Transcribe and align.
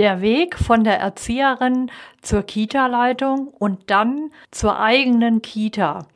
Der 0.00 0.22
Weg 0.22 0.56
von 0.56 0.82
der 0.82 0.98
Erzieherin 0.98 1.90
zur 2.22 2.42
Kita-Leitung 2.42 3.48
und 3.48 3.90
dann 3.90 4.30
zur 4.50 4.80
eigenen 4.80 5.42
Kita. 5.42 6.06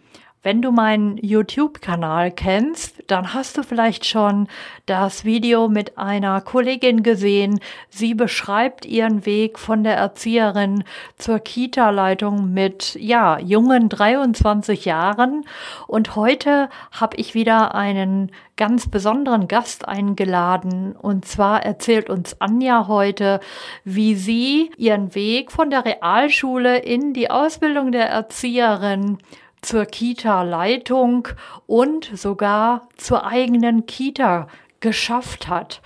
Wenn 0.45 0.61
du 0.61 0.73
meinen 0.73 1.17
YouTube-Kanal 1.17 2.31
kennst, 2.31 3.03
dann 3.07 3.33
hast 3.33 3.57
du 3.57 3.63
vielleicht 3.63 4.05
schon 4.05 4.47
das 4.85 5.25
Video 5.25 5.71
mit 5.71 5.97
einer 5.97 6.43
Kollegin 6.43 7.03
gesehen. 7.03 7.61
Sie 7.89 8.13
beschreibt 8.13 8.85
ihren 8.85 9.25
Weg 9.25 9.59
von 9.59 9.85
der 9.85 9.97
Erzieherin 9.97 10.85
zur 11.17 11.39
Kita-Leitung 11.39 12.53
mit, 12.53 12.95
ja, 13.01 13.39
jungen 13.39 13.89
23 13.89 14.85
Jahren. 14.85 15.47
Und 15.87 16.15
heute 16.15 16.69
habe 16.93 17.17
ich 17.17 17.33
wieder 17.33 17.75
einen 17.75 18.31
ganz 18.59 18.91
besonderen 18.91 19.49
Gast 19.49 19.89
eingeladen. 19.89 20.95
Und 20.95 21.25
zwar 21.25 21.65
erzählt 21.65 22.11
uns 22.11 22.39
Anja 22.43 22.87
heute, 22.87 23.41
wie 23.85 24.15
sie 24.15 24.71
ihren 24.77 25.15
Weg 25.15 25.51
von 25.51 25.71
der 25.71 25.87
Realschule 25.87 26.77
in 26.77 27.15
die 27.15 27.31
Ausbildung 27.31 27.93
der 27.93 28.11
Erzieherin 28.11 29.17
zur 29.65 29.87
Kita-Leitung 29.87 31.29
und 31.67 32.11
sogar 32.15 32.89
zur 32.97 33.27
eigenen 33.27 33.87
Kita 33.87 34.49
geschafft 34.81 35.49
hat. 35.49 35.81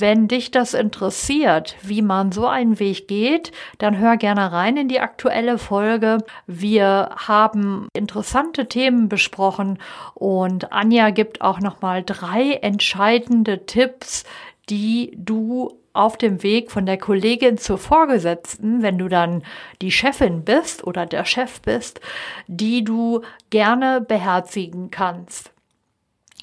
Wenn 0.00 0.28
dich 0.28 0.52
das 0.52 0.74
interessiert, 0.74 1.74
wie 1.82 2.02
man 2.02 2.30
so 2.30 2.46
einen 2.46 2.78
Weg 2.78 3.08
geht, 3.08 3.50
dann 3.78 3.98
hör 3.98 4.16
gerne 4.16 4.52
rein 4.52 4.76
in 4.76 4.86
die 4.86 5.00
aktuelle 5.00 5.58
Folge. 5.58 6.18
Wir 6.46 7.10
haben 7.16 7.88
interessante 7.94 8.68
Themen 8.68 9.08
besprochen 9.08 9.80
und 10.14 10.72
Anja 10.72 11.10
gibt 11.10 11.40
auch 11.40 11.58
noch 11.58 11.80
mal 11.82 12.04
drei 12.04 12.52
entscheidende 12.62 13.66
Tipps, 13.66 14.22
die 14.70 15.12
du 15.16 15.76
auf 15.98 16.16
dem 16.16 16.42
Weg 16.42 16.70
von 16.70 16.86
der 16.86 16.96
Kollegin 16.96 17.58
zur 17.58 17.76
Vorgesetzten, 17.76 18.82
wenn 18.82 18.98
du 18.98 19.08
dann 19.08 19.42
die 19.82 19.90
Chefin 19.90 20.44
bist 20.44 20.84
oder 20.84 21.06
der 21.06 21.24
Chef 21.24 21.60
bist, 21.60 22.00
die 22.46 22.84
du 22.84 23.22
gerne 23.50 24.00
beherzigen 24.00 24.90
kannst. 24.90 25.50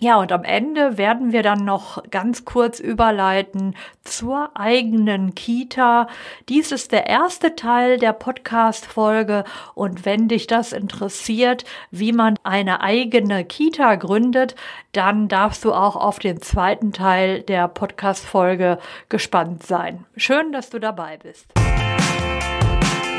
Ja, 0.02 0.18
und 0.20 0.34
am 0.34 0.44
Ende 0.44 0.98
werden 0.98 1.32
wir 1.32 1.42
dann 1.42 1.64
noch 1.64 2.04
ganz 2.12 2.44
kurz 2.44 2.82
überleiten 2.82 3.76
zur 4.04 4.52
eigenen 4.54 5.36
Kita. 5.36 6.10
Dies 6.50 6.74
ist 6.74 6.92
der 6.92 7.08
erste 7.08 7.56
Teil 7.56 7.98
der 7.98 8.12
Podcast-Folge 8.12 9.46
und 9.74 10.06
wenn 10.06 10.28
dich 10.28 10.48
das 10.48 10.74
interessiert, 10.74 11.64
wie 11.92 12.12
man 12.12 12.38
eine 12.44 12.82
eigene 12.82 13.46
Kita 13.46 13.96
gründet, 13.96 14.56
dann 14.92 15.30
darfst 15.30 15.64
du 15.64 15.72
auch 15.72 15.96
auf 15.96 16.20
den 16.20 16.42
zweiten 16.42 16.92
Teil 16.92 17.42
der 17.44 17.70
Podcast-Folge 17.70 18.80
gespannt 19.08 19.66
sein. 19.66 20.04
Schön, 20.18 20.52
dass 20.52 20.70
du 20.70 20.80
dabei 20.80 21.18
bist. 21.24 21.54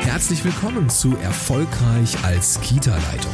Herzlich 0.01 0.45
willkommen 0.45 0.89
zu 0.89 1.17
Erfolgreich 1.17 2.23
als 2.23 2.61
Kita-Leitung 2.61 3.33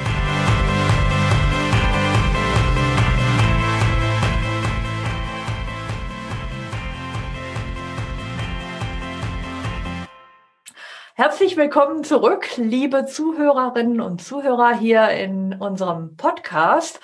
Herzlich 11.21 11.55
willkommen 11.55 12.03
zurück, 12.03 12.47
liebe 12.57 13.05
Zuhörerinnen 13.05 14.01
und 14.01 14.23
Zuhörer 14.23 14.75
hier 14.75 15.07
in 15.09 15.53
unserem 15.53 16.17
Podcast. 16.17 16.99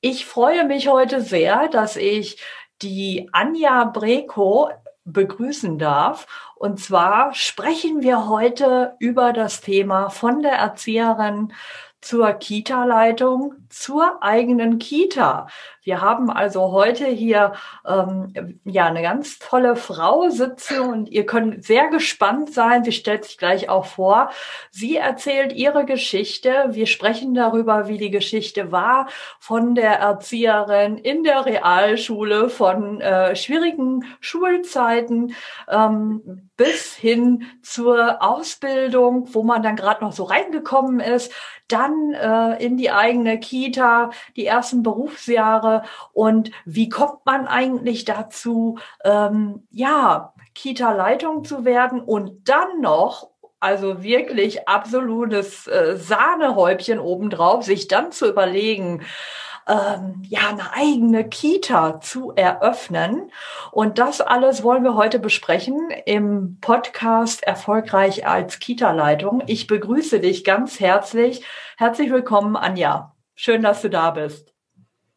Ich 0.00 0.24
freue 0.24 0.64
mich 0.64 0.88
heute 0.88 1.20
sehr, 1.20 1.68
dass 1.68 1.96
ich 1.96 2.42
die 2.80 3.28
Anja 3.32 3.84
Breko 3.84 4.70
begrüßen 5.04 5.78
darf. 5.78 6.26
Und 6.56 6.80
zwar 6.80 7.34
sprechen 7.34 8.00
wir 8.00 8.30
heute 8.30 8.94
über 8.98 9.34
das 9.34 9.60
Thema 9.60 10.08
von 10.08 10.40
der 10.40 10.52
Erzieherin 10.54 11.52
zur 12.00 12.32
Kita-Leitung, 12.32 13.59
zur 13.72 14.22
eigenen 14.22 14.78
Kita. 14.78 15.46
Wir 15.82 16.00
haben 16.00 16.30
also 16.30 16.72
heute 16.72 17.06
hier 17.06 17.54
ähm, 17.86 18.60
ja 18.64 18.86
eine 18.86 19.02
ganz 19.02 19.38
tolle 19.38 19.76
Frau 19.76 20.28
sitzen 20.28 20.80
und 20.80 21.08
ihr 21.08 21.24
könnt 21.24 21.64
sehr 21.64 21.88
gespannt 21.88 22.52
sein. 22.52 22.84
Sie 22.84 22.92
stellt 22.92 23.24
sich 23.24 23.38
gleich 23.38 23.68
auch 23.68 23.86
vor. 23.86 24.30
Sie 24.70 24.96
erzählt 24.96 25.52
ihre 25.52 25.86
Geschichte. 25.86 26.66
Wir 26.70 26.86
sprechen 26.86 27.34
darüber, 27.34 27.88
wie 27.88 27.98
die 27.98 28.10
Geschichte 28.10 28.72
war 28.72 29.08
von 29.38 29.74
der 29.74 29.98
Erzieherin 29.98 30.98
in 30.98 31.24
der 31.24 31.46
Realschule, 31.46 32.50
von 32.50 33.00
äh, 33.00 33.34
schwierigen 33.34 34.04
Schulzeiten 34.20 35.34
ähm, 35.68 36.50
bis 36.56 36.94
hin 36.94 37.46
zur 37.62 38.22
Ausbildung, 38.22 39.32
wo 39.32 39.42
man 39.42 39.62
dann 39.62 39.76
gerade 39.76 40.04
noch 40.04 40.12
so 40.12 40.24
reingekommen 40.24 41.00
ist, 41.00 41.32
dann 41.68 42.12
äh, 42.12 42.62
in 42.64 42.76
die 42.76 42.90
eigene 42.90 43.38
Kita, 43.38 43.59
die 43.68 44.46
ersten 44.46 44.82
Berufsjahre 44.82 45.50
Jahre 45.50 45.82
und 46.12 46.50
wie 46.64 46.88
kommt 46.88 47.24
man 47.24 47.46
eigentlich 47.46 48.04
dazu, 48.04 48.78
ähm, 49.04 49.66
ja, 49.70 50.34
Kita-Leitung 50.54 51.44
zu 51.44 51.64
werden 51.64 52.00
und 52.00 52.48
dann 52.48 52.80
noch 52.80 53.30
also 53.60 54.02
wirklich 54.02 54.68
absolutes 54.68 55.66
äh, 55.66 55.96
Sahnehäubchen 55.96 56.98
obendrauf, 56.98 57.64
sich 57.64 57.88
dann 57.88 58.10
zu 58.10 58.26
überlegen, 58.26 59.02
ähm, 59.68 60.22
ja, 60.26 60.48
eine 60.48 60.72
eigene 60.72 61.28
Kita 61.28 62.00
zu 62.00 62.32
eröffnen. 62.34 63.30
Und 63.70 63.98
das 63.98 64.22
alles 64.22 64.62
wollen 64.62 64.82
wir 64.82 64.94
heute 64.94 65.18
besprechen 65.18 65.90
im 66.06 66.58
Podcast 66.60 67.42
Erfolgreich 67.42 68.26
als 68.26 68.58
Kita-Leitung. 68.58 69.42
Ich 69.46 69.66
begrüße 69.66 70.20
dich 70.20 70.42
ganz 70.42 70.80
herzlich. 70.80 71.44
Herzlich 71.76 72.10
willkommen, 72.10 72.56
Anja. 72.56 73.12
Schön, 73.42 73.62
dass 73.62 73.80
du 73.80 73.88
da 73.88 74.10
bist. 74.10 74.52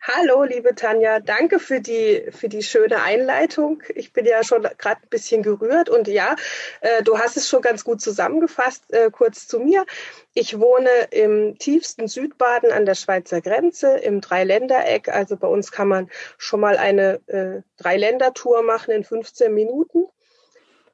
Hallo, 0.01 0.45
liebe 0.45 0.75
Tanja, 0.75 1.19
danke 1.19 1.59
für 1.59 1.81
die, 1.81 2.29
für 2.31 2.47
die 2.47 2.63
schöne 2.63 3.01
Einleitung. 3.01 3.83
Ich 3.95 4.13
bin 4.13 4.23
ja 4.23 4.45
schon 4.45 4.61
gerade 4.61 5.01
ein 5.01 5.09
bisschen 5.09 5.43
gerührt 5.43 5.89
und 5.89 6.07
ja, 6.07 6.37
äh, 6.79 7.03
du 7.03 7.17
hast 7.17 7.35
es 7.35 7.49
schon 7.49 7.61
ganz 7.61 7.83
gut 7.83 7.99
zusammengefasst. 7.99 8.93
Äh, 8.93 9.11
kurz 9.11 9.45
zu 9.45 9.59
mir. 9.59 9.85
Ich 10.33 10.57
wohne 10.57 10.89
im 11.11 11.57
tiefsten 11.57 12.07
Südbaden 12.07 12.71
an 12.71 12.85
der 12.85 12.95
Schweizer 12.95 13.41
Grenze 13.41 13.97
im 13.97 14.21
Dreiländereck. 14.21 15.09
Also 15.09 15.35
bei 15.35 15.49
uns 15.49 15.73
kann 15.73 15.89
man 15.89 16.09
schon 16.37 16.61
mal 16.61 16.77
eine 16.77 17.19
äh, 17.27 17.61
Dreiländertour 17.75 18.63
machen 18.63 18.91
in 18.91 19.03
15 19.03 19.53
Minuten. 19.53 20.05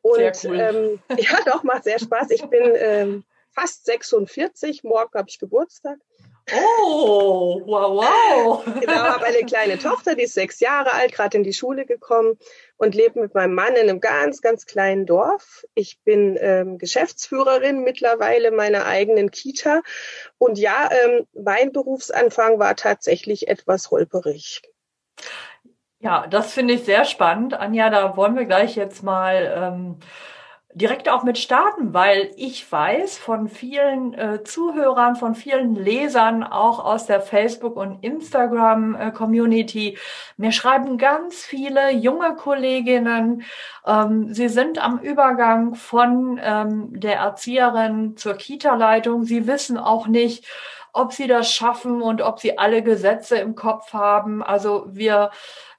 Und 0.01 0.45
cool. 0.45 0.59
ähm, 0.59 0.99
ja, 1.15 1.37
doch, 1.45 1.61
macht 1.61 1.83
sehr 1.83 1.99
Spaß. 1.99 2.31
Ich 2.31 2.47
bin 2.47 2.73
ähm, 2.73 3.23
fast 3.51 3.85
46, 3.85 4.83
morgen 4.83 5.13
habe 5.13 5.29
ich 5.29 5.37
Geburtstag. 5.37 5.99
Oh, 6.55 7.61
wow, 7.65 7.95
wow. 7.95 8.65
Genau, 8.79 8.93
habe 8.93 9.25
eine 9.25 9.45
kleine 9.45 9.77
Tochter, 9.77 10.15
die 10.15 10.23
ist 10.23 10.33
sechs 10.33 10.59
Jahre 10.59 10.93
alt, 10.93 11.13
gerade 11.13 11.37
in 11.37 11.43
die 11.43 11.53
Schule 11.53 11.85
gekommen 11.85 12.37
und 12.77 12.95
lebe 12.95 13.19
mit 13.19 13.33
meinem 13.33 13.53
Mann 13.53 13.75
in 13.75 13.89
einem 13.89 13.99
ganz, 13.99 14.41
ganz 14.41 14.65
kleinen 14.65 15.05
Dorf. 15.05 15.65
Ich 15.75 15.99
bin 16.03 16.37
ähm, 16.39 16.77
Geschäftsführerin 16.77 17.83
mittlerweile 17.83 18.51
meiner 18.51 18.85
eigenen 18.85 19.31
Kita. 19.31 19.81
Und 20.37 20.57
ja, 20.57 20.89
ähm, 20.91 21.25
mein 21.33 21.71
Berufsanfang 21.71 22.59
war 22.59 22.75
tatsächlich 22.75 23.47
etwas 23.47 23.91
holperig. 23.91 24.61
Ja, 25.99 26.27
das 26.27 26.53
finde 26.53 26.75
ich 26.75 26.85
sehr 26.85 27.03
spannend. 27.03 27.53
Anja, 27.53 27.89
da 27.89 28.15
wollen 28.15 28.35
wir 28.35 28.45
gleich 28.45 28.75
jetzt 28.75 29.03
mal 29.03 29.53
ähm, 29.55 29.99
direkt 30.73 31.09
auch 31.09 31.23
mit 31.23 31.39
starten, 31.39 31.95
weil 31.95 32.31
ich 32.35 32.71
weiß 32.71 33.17
von 33.17 33.47
vielen 33.49 34.13
äh, 34.13 34.43
Zuhörern, 34.43 35.15
von 35.15 35.33
vielen 35.33 35.75
Lesern, 35.75 36.43
auch 36.43 36.85
aus 36.85 37.07
der 37.07 37.21
Facebook- 37.21 37.75
und 37.75 38.03
Instagram-Community, 38.03 39.97
mir 40.37 40.51
schreiben 40.51 40.99
ganz 40.99 41.43
viele 41.43 41.91
junge 41.91 42.35
Kolleginnen, 42.35 43.43
ähm, 43.85 44.31
sie 44.31 44.47
sind 44.47 44.77
am 44.77 44.99
Übergang 44.99 45.73
von 45.73 46.39
ähm, 46.41 46.99
der 46.99 47.15
Erzieherin 47.15 48.15
zur 48.15 48.35
Kita-Leitung. 48.35 49.23
Sie 49.23 49.47
wissen 49.47 49.77
auch 49.77 50.05
nicht, 50.05 50.45
ob 50.93 51.13
sie 51.13 51.27
das 51.27 51.51
schaffen 51.51 52.01
und 52.01 52.21
ob 52.21 52.39
sie 52.39 52.57
alle 52.57 52.83
Gesetze 52.83 53.37
im 53.37 53.55
Kopf 53.55 53.93
haben. 53.93 54.43
Also 54.43 54.85
wir 54.89 55.31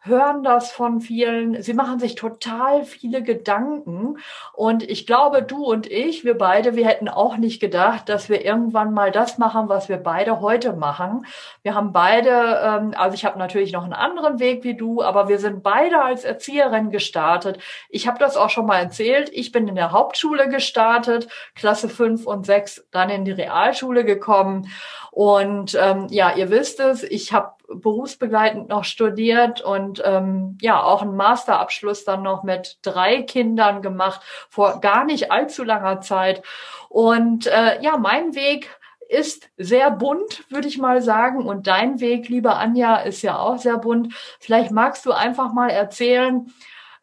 hören 0.03 0.43
das 0.43 0.73
von 0.73 1.01
vielen. 1.01 1.63
Sie 1.63 1.75
machen 1.75 1.99
sich 1.99 2.15
total 2.15 2.85
viele 2.85 3.23
Gedanken. 3.23 4.17
Und 4.55 4.83
ich 4.83 5.07
glaube, 5.07 5.43
du 5.43 5.65
und 5.65 5.87
ich, 5.91 6.25
wir 6.25 6.39
beide, 6.39 6.75
wir 6.75 6.87
hätten 6.87 7.09
auch 7.09 7.37
nicht 7.37 7.61
gedacht, 7.61 8.09
dass 8.09 8.31
wir 8.31 8.45
irgendwann 8.45 8.95
mal 8.95 9.11
das 9.11 9.37
machen, 9.37 9.69
was 9.69 9.91
wir 9.91 9.99
beide 9.99 10.41
heute 10.41 10.73
machen. 10.73 11.27
Wir 11.63 11.75
haben 11.75 11.93
beide, 11.93 12.31
ähm, 12.65 12.95
also 12.97 13.15
ich 13.15 13.27
habe 13.27 13.39
natürlich 13.39 13.73
noch 13.73 13.85
einen 13.85 13.93
anderen 13.93 14.39
Weg 14.39 14.65
wie 14.65 14.75
du, 14.75 15.03
aber 15.03 15.29
wir 15.29 15.39
sind 15.39 15.63
beide 15.63 16.03
als 16.03 16.25
Erzieherin 16.25 16.91
gestartet. 16.91 17.59
Ich 17.91 18.09
habe 18.09 18.19
das 18.19 18.39
auch 18.39 18.51
schon 18.51 18.67
mal 18.67 18.79
erzählt. 18.79 19.31
Ich 19.35 19.53
bin 19.53 19.69
in 19.69 19.75
der 19.75 19.93
Hauptschule 19.93 20.49
gestartet, 20.49 21.29
Klasse 21.55 21.91
5 21.91 22.27
und 22.27 22.47
6, 22.47 22.87
dann 22.91 23.11
in 23.11 23.27
die 23.27 23.33
Realschule 23.33 24.05
gekommen. 24.07 24.69
Und 25.11 25.77
ähm, 25.79 26.07
ja, 26.09 26.35
ihr 26.35 26.51
wisst 26.51 26.81
es, 26.81 27.03
ich 27.03 27.33
habe 27.33 27.53
berufsbegleitend 27.73 28.69
noch 28.69 28.85
studiert 28.85 29.61
und 29.61 30.03
ähm, 30.05 30.59
ja 30.61 30.83
auch 30.83 31.03
einen 31.03 31.17
Masterabschluss 31.17 32.05
dann 32.05 32.23
noch 32.23 32.43
mit 32.43 32.79
drei 32.83 33.23
Kindern 33.23 33.83
gemacht 33.83 34.21
vor 34.49 34.81
gar 34.81 35.05
nicht 35.05 35.31
allzu 35.31 35.65
langer 35.65 36.01
Zeit. 36.01 36.43
Und 36.89 37.47
äh, 37.47 37.81
ja, 37.83 37.97
mein 37.97 38.35
Weg 38.35 38.69
ist 39.09 39.51
sehr 39.57 39.91
bunt, 39.91 40.45
würde 40.51 40.69
ich 40.69 40.79
mal 40.79 41.03
sagen. 41.03 41.47
Und 41.47 41.67
dein 41.67 42.01
Weg, 42.01 42.29
liebe 42.29 42.55
Anja, 42.55 42.97
ist 42.97 43.23
ja 43.23 43.39
auch 43.39 43.59
sehr 43.59 43.79
bunt. 43.79 44.15
Vielleicht 44.39 44.71
magst 44.71 45.05
du 45.05 45.13
einfach 45.13 45.53
mal 45.53 45.71
erzählen, 45.71 46.53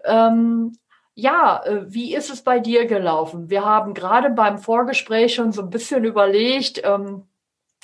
ähm, 0.06 0.78
ja, 1.13 1.63
äh, 1.66 1.92
wie 1.92 2.16
ist 2.16 2.30
es 2.30 2.44
bei 2.44 2.60
dir 2.60 2.86
gelaufen? 2.86 3.50
Wir 3.50 3.66
haben 3.66 3.94
gerade 3.94 4.30
beim 4.30 4.60
Vorgespräch 4.60 5.34
schon 5.36 5.52
so 5.52 5.63
ein 5.63 5.70
bisschen 5.70 6.06
überlegt, 6.06 6.81
ähm, 6.84 7.24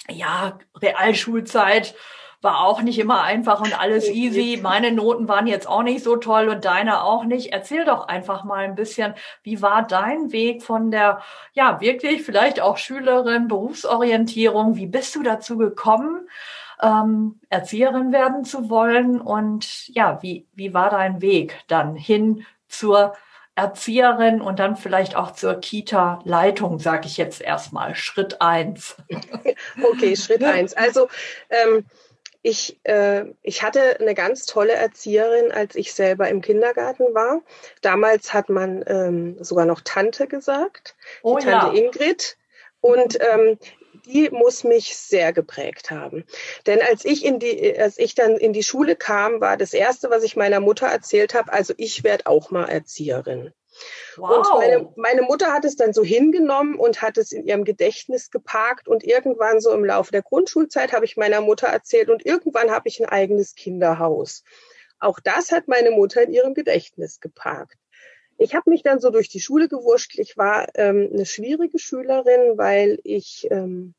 ja, 0.08 0.60
Realschulzeit, 0.82 1.96
war 2.44 2.66
auch 2.66 2.82
nicht 2.82 3.00
immer 3.00 3.24
einfach 3.24 3.62
und 3.62 3.80
alles 3.80 4.10
easy. 4.10 4.60
Meine 4.62 4.92
Noten 4.92 5.28
waren 5.28 5.48
jetzt 5.48 5.68
auch 5.68 5.82
nicht 5.82 6.04
so 6.04 6.18
toll 6.18 6.50
und 6.50 6.66
deine 6.66 7.04
auch 7.04 7.24
nicht. 7.24 7.54
Erzähl 7.54 7.86
doch 7.86 8.08
einfach 8.08 8.44
mal 8.44 8.66
ein 8.66 8.76
bisschen, 8.76 9.14
wie 9.44 9.62
war 9.62 9.88
dein 9.88 10.32
Weg 10.34 10.62
von 10.62 10.92
der, 10.92 11.22
ja, 11.54 11.80
wirklich 11.80 12.24
vielleicht 12.24 12.60
auch 12.60 12.78
Schülerin, 12.78 13.48
Berufsorientierung? 13.48 14.76
Wie 14.76 14.88
bist 14.88 15.16
du 15.16 15.24
dazu 15.24 15.58
gekommen, 15.58 16.28
ähm, 16.82 17.40
Erzieherin 17.50 18.12
werden 18.12 18.44
zu 18.44 18.70
wollen? 18.70 19.22
Und 19.22 19.88
ja, 19.88 20.22
wie, 20.22 20.46
wie 20.54 20.74
war 20.74 20.90
dein 20.90 21.22
Weg 21.22 21.64
dann 21.68 21.96
hin 21.96 22.46
zur 22.68 23.14
Erzieherin 23.56 24.42
und 24.42 24.60
dann 24.60 24.76
vielleicht 24.76 25.16
auch 25.16 25.32
zur 25.32 25.56
Kita-Leitung, 25.56 26.80
sage 26.80 27.06
ich 27.06 27.18
jetzt 27.18 27.40
erstmal. 27.40 27.96
Schritt 27.96 28.42
eins. 28.42 28.98
Okay, 29.92 30.16
Schritt 30.16 30.44
eins. 30.44 30.74
Also 30.74 31.08
ähm, 31.50 31.86
ich, 32.44 32.78
äh, 32.84 33.26
ich 33.42 33.64
hatte 33.64 34.00
eine 34.00 34.14
ganz 34.14 34.46
tolle 34.46 34.74
Erzieherin, 34.74 35.52
als 35.52 35.76
ich 35.76 35.94
selber 35.94 36.28
im 36.28 36.42
Kindergarten 36.42 37.16
war. 37.16 37.42
Damals 37.82 38.34
hat 38.34 38.50
man 38.50 38.84
ähm, 38.86 39.42
sogar 39.42 39.66
noch 39.66 39.82
Tante 39.82 40.28
gesagt, 40.28 40.96
oh, 41.24 41.38
die 41.38 41.46
Tante 41.46 41.76
ja. 41.76 41.84
Ingrid. 41.84 42.38
Und 42.82 43.18
ähm, 43.22 43.58
die 44.06 44.30
muss 44.30 44.66
mich 44.66 44.98
sehr 44.98 45.32
geprägt 45.32 45.90
haben. 45.90 46.26
Denn 46.68 46.82
als 46.82 47.06
ich 47.06 47.24
in 47.24 47.40
die, 47.40 47.80
als 47.80 47.98
ich 47.98 48.14
dann 48.14 48.36
in 48.36 48.52
die 48.52 48.64
Schule 48.64 48.98
kam, 48.98 49.40
war 49.40 49.56
das 49.56 49.74
erste, 49.74 50.10
was 50.10 50.24
ich 50.24 50.36
meiner 50.36 50.60
Mutter 50.60 50.88
erzählt 50.88 51.34
habe, 51.34 51.54
also 51.54 51.74
ich 51.78 52.04
werde 52.04 52.28
auch 52.28 52.52
mal 52.52 52.66
Erzieherin. 52.66 53.54
Wow. 54.18 54.38
Und 54.38 54.60
meine, 54.60 54.94
meine 54.96 55.22
Mutter 55.24 55.52
hat 55.52 55.66
es 55.66 55.76
dann 55.76 55.94
so 55.94 56.04
hingenommen 56.04 56.76
und 56.76 57.02
hat 57.02 57.18
es 57.18 57.32
in 57.32 57.46
ihrem 57.46 57.64
Gedächtnis 57.64 58.32
geparkt. 58.32 58.88
Und 58.88 59.04
irgendwann 59.04 59.60
so 59.60 59.72
im 59.72 59.86
Laufe 59.86 60.12
der 60.12 60.22
Grundschulzeit 60.22 60.94
habe 60.94 61.06
ich 61.06 61.18
meiner 61.18 61.42
Mutter 61.42 61.68
erzählt 61.68 62.10
und 62.10 62.26
irgendwann 62.26 62.72
habe 62.72 62.88
ich 62.88 63.00
ein 63.00 63.10
eigenes 63.10 63.56
Kinderhaus. 63.56 64.44
Auch 65.00 65.20
das 65.20 65.52
hat 65.52 65.68
meine 65.68 65.92
Mutter 65.92 66.22
in 66.22 66.32
ihrem 66.32 66.54
Gedächtnis 66.54 67.20
geparkt. 67.20 67.78
Ich 68.38 68.56
habe 68.56 68.70
mich 68.70 68.84
dann 68.84 69.00
so 69.00 69.10
durch 69.10 69.30
die 69.30 69.40
Schule 69.40 69.68
gewurscht. 69.68 70.18
Ich 70.18 70.38
war 70.38 70.68
ähm, 70.76 71.10
eine 71.14 71.26
schwierige 71.26 71.78
Schülerin, 71.78 72.58
weil 72.58 73.00
ich 73.04 73.48
ähm, 73.52 73.94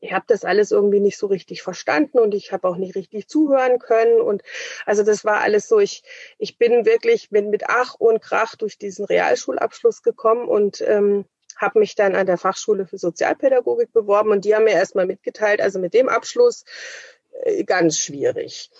ich 0.00 0.12
habe 0.12 0.24
das 0.26 0.44
alles 0.44 0.70
irgendwie 0.70 1.00
nicht 1.00 1.18
so 1.18 1.26
richtig 1.26 1.62
verstanden 1.62 2.18
und 2.18 2.34
ich 2.34 2.52
habe 2.52 2.66
auch 2.68 2.76
nicht 2.76 2.94
richtig 2.94 3.28
zuhören 3.28 3.78
können. 3.78 4.20
Und 4.20 4.42
also 4.86 5.02
das 5.02 5.24
war 5.24 5.40
alles 5.40 5.68
so, 5.68 5.78
ich, 5.78 6.02
ich 6.38 6.58
bin 6.58 6.86
wirklich 6.86 7.30
bin 7.30 7.50
mit 7.50 7.64
Ach 7.68 7.94
und 7.94 8.20
Krach 8.20 8.56
durch 8.56 8.78
diesen 8.78 9.04
Realschulabschluss 9.04 10.02
gekommen 10.02 10.48
und 10.48 10.80
ähm, 10.80 11.26
habe 11.56 11.78
mich 11.78 11.94
dann 11.94 12.14
an 12.14 12.26
der 12.26 12.38
Fachschule 12.38 12.86
für 12.86 12.96
Sozialpädagogik 12.96 13.92
beworben 13.92 14.30
und 14.30 14.44
die 14.44 14.54
haben 14.54 14.64
mir 14.64 14.72
erstmal 14.72 15.06
mitgeteilt, 15.06 15.60
also 15.60 15.78
mit 15.78 15.92
dem 15.92 16.08
Abschluss 16.08 16.64
äh, 17.42 17.64
ganz 17.64 17.98
schwierig. 17.98 18.70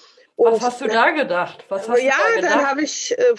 Und 0.40 0.52
Was 0.52 0.62
hast 0.62 0.81
du 0.81 0.87
da 0.87 1.10
gedacht? 1.10 1.66
Was 1.69 1.87
hast 1.87 2.02
ja, 2.02 2.14
da 2.16 2.37
gedacht? 2.37 2.54
dann 2.54 2.66
habe 2.66 2.81
ich, 2.81 3.14
äh, 3.19 3.34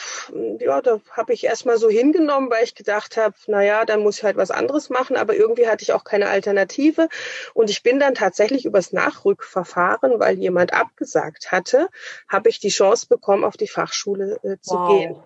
ja, 0.60 0.82
da 0.82 1.02
habe 1.10 1.34
ich 1.34 1.44
erstmal 1.44 1.80
so 1.80 1.90
hingenommen, 1.90 2.52
weil 2.52 2.64
ich 2.64 2.76
gedacht 2.76 3.18
habe, 3.18 3.34
na 3.48 3.64
ja, 3.64 3.86
dann 3.86 4.04
muss 4.04 4.20
ich 4.20 4.24
halt 4.24 4.38
was 4.38 4.52
anderes 4.52 4.92
machen, 4.92 5.18
aber 5.18 5.34
irgendwie 5.34 5.68
hatte 5.68 5.82
ich 5.82 5.94
auch 5.94 6.04
keine 6.04 6.30
Alternative. 6.30 7.10
Und 7.56 7.72
ich 7.72 7.82
bin 7.82 8.00
dann 8.00 8.14
tatsächlich 8.14 8.66
übers 8.66 8.94
Nachrückverfahren, 8.94 10.20
weil 10.20 10.38
jemand 10.38 10.74
abgesagt 10.74 11.52
hatte, 11.52 11.90
habe 12.30 12.50
ich 12.50 12.60
die 12.60 12.70
Chance 12.70 13.08
bekommen, 13.10 13.46
auf 13.46 13.58
die 13.58 13.68
Fachschule 13.68 14.40
äh, 14.44 14.58
zu 14.62 14.76
wow. 14.76 14.90
gehen. 14.92 15.24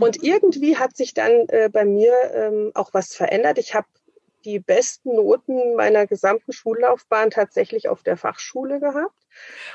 Und 0.00 0.24
irgendwie 0.24 0.78
hat 0.78 0.96
sich 0.96 1.14
dann 1.14 1.46
äh, 1.50 1.68
bei 1.72 1.84
mir 1.84 2.12
ähm, 2.34 2.72
auch 2.74 2.92
was 2.92 3.14
verändert. 3.14 3.58
Ich 3.58 3.72
habe 3.72 3.86
die 4.44 4.58
besten 4.58 5.14
Noten 5.14 5.76
meiner 5.76 6.08
gesamten 6.08 6.52
Schullaufbahn 6.52 7.30
tatsächlich 7.30 7.88
auf 7.88 8.02
der 8.02 8.16
Fachschule 8.16 8.80
gehabt. 8.80 9.12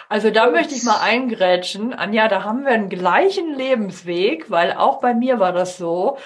Also 0.09 0.29
da 0.29 0.49
möchte 0.49 0.75
ich 0.75 0.83
mal 0.83 0.99
eingrätschen. 1.01 1.93
Anja, 1.93 2.27
da 2.27 2.43
haben 2.43 2.65
wir 2.65 2.71
einen 2.71 2.89
gleichen 2.89 3.55
Lebensweg, 3.55 4.51
weil 4.51 4.73
auch 4.73 4.99
bei 4.99 5.13
mir 5.13 5.39
war 5.39 5.53
das 5.53 5.77
so, 5.77 6.17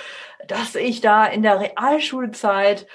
dass 0.47 0.75
ich 0.75 1.01
da 1.01 1.25
in 1.25 1.43
der 1.43 1.59
Realschulzeit 1.59 2.87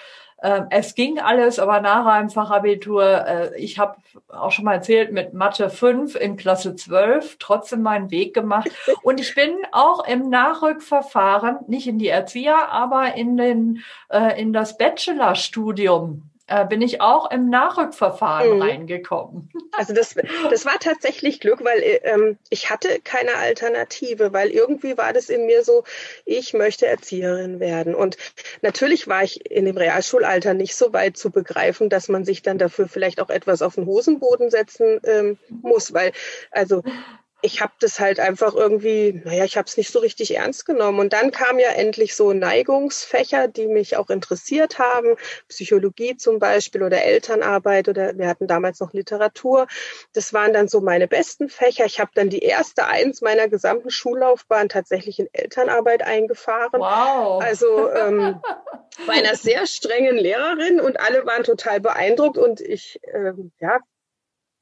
ähm, 0.42 0.66
es 0.70 0.96
ging 0.96 1.20
alles, 1.20 1.60
aber 1.60 1.80
nach 1.80 2.04
einem 2.04 2.28
Fachabitur, 2.28 3.04
äh, 3.04 3.56
ich 3.56 3.78
habe 3.78 3.96
auch 4.28 4.50
schon 4.50 4.64
mal 4.64 4.74
erzählt, 4.74 5.12
mit 5.12 5.34
Mathe 5.34 5.70
5 5.70 6.16
in 6.16 6.36
Klasse 6.36 6.74
12 6.74 7.36
trotzdem 7.38 7.82
meinen 7.82 8.10
Weg 8.10 8.34
gemacht. 8.34 8.68
Und 9.02 9.20
ich 9.20 9.36
bin 9.36 9.56
auch 9.70 10.04
im 10.06 10.28
Nachrückverfahren, 10.30 11.60
nicht 11.68 11.86
in 11.86 11.98
die 11.98 12.08
Erzieher, 12.08 12.70
aber 12.70 13.14
in, 13.14 13.36
den, 13.36 13.84
äh, 14.08 14.40
in 14.40 14.52
das 14.52 14.76
Bachelorstudium 14.76 16.31
äh, 16.52 16.66
bin 16.66 16.82
ich 16.82 17.00
auch 17.00 17.30
im 17.30 17.48
Nachrückverfahren 17.48 18.56
mhm. 18.56 18.62
reingekommen. 18.62 19.48
Also 19.74 19.94
das, 19.94 20.14
das 20.50 20.66
war 20.66 20.78
tatsächlich 20.78 21.40
Glück, 21.40 21.64
weil 21.64 21.82
ähm, 22.02 22.36
ich 22.50 22.68
hatte 22.68 23.00
keine 23.02 23.36
Alternative, 23.36 24.34
weil 24.34 24.50
irgendwie 24.50 24.98
war 24.98 25.14
das 25.14 25.30
in 25.30 25.46
mir 25.46 25.64
so, 25.64 25.84
ich 26.26 26.52
möchte 26.52 26.86
Erzieherin 26.86 27.58
werden. 27.58 27.94
Und 27.94 28.18
natürlich 28.60 29.08
war 29.08 29.22
ich 29.22 29.50
in 29.50 29.64
dem 29.64 29.78
Realschulalter 29.78 30.52
nicht 30.52 30.76
so 30.76 30.92
weit 30.92 31.16
zu 31.16 31.30
begreifen, 31.30 31.88
dass 31.88 32.10
man 32.10 32.26
sich 32.26 32.42
dann 32.42 32.58
dafür 32.58 32.86
vielleicht 32.86 33.18
auch 33.18 33.30
etwas 33.30 33.62
auf 33.62 33.76
den 33.76 33.86
Hosenboden 33.86 34.50
setzen 34.50 35.00
ähm, 35.04 35.38
muss, 35.48 35.94
weil 35.94 36.12
also 36.50 36.82
ich 37.42 37.60
habe 37.60 37.72
das 37.80 37.98
halt 37.98 38.20
einfach 38.20 38.54
irgendwie, 38.54 39.20
naja, 39.24 39.44
ich 39.44 39.56
habe 39.56 39.66
es 39.66 39.76
nicht 39.76 39.90
so 39.90 39.98
richtig 39.98 40.36
ernst 40.36 40.64
genommen. 40.64 41.00
Und 41.00 41.12
dann 41.12 41.32
kam 41.32 41.58
ja 41.58 41.70
endlich 41.70 42.14
so 42.14 42.32
Neigungsfächer, 42.32 43.48
die 43.48 43.66
mich 43.66 43.96
auch 43.96 44.10
interessiert 44.10 44.78
haben, 44.78 45.16
Psychologie 45.48 46.16
zum 46.16 46.38
Beispiel 46.38 46.84
oder 46.84 47.02
Elternarbeit 47.02 47.88
oder 47.88 48.16
wir 48.16 48.28
hatten 48.28 48.46
damals 48.46 48.78
noch 48.78 48.92
Literatur. 48.92 49.66
Das 50.12 50.32
waren 50.32 50.52
dann 50.52 50.68
so 50.68 50.80
meine 50.80 51.08
besten 51.08 51.48
Fächer. 51.48 51.84
Ich 51.84 51.98
habe 51.98 52.12
dann 52.14 52.30
die 52.30 52.40
erste 52.40 52.86
Eins 52.86 53.20
meiner 53.20 53.48
gesamten 53.48 53.90
Schullaufbahn 53.90 54.68
tatsächlich 54.68 55.18
in 55.18 55.28
Elternarbeit 55.32 56.02
eingefahren. 56.02 56.80
Wow. 56.80 57.42
Also 57.42 57.90
ähm, 57.90 58.40
bei 59.06 59.14
einer 59.14 59.34
sehr 59.34 59.66
strengen 59.66 60.16
Lehrerin 60.16 60.80
und 60.80 61.00
alle 61.00 61.26
waren 61.26 61.42
total 61.42 61.80
beeindruckt 61.80 62.38
und 62.38 62.60
ich 62.60 63.00
ähm, 63.12 63.50
ja, 63.58 63.80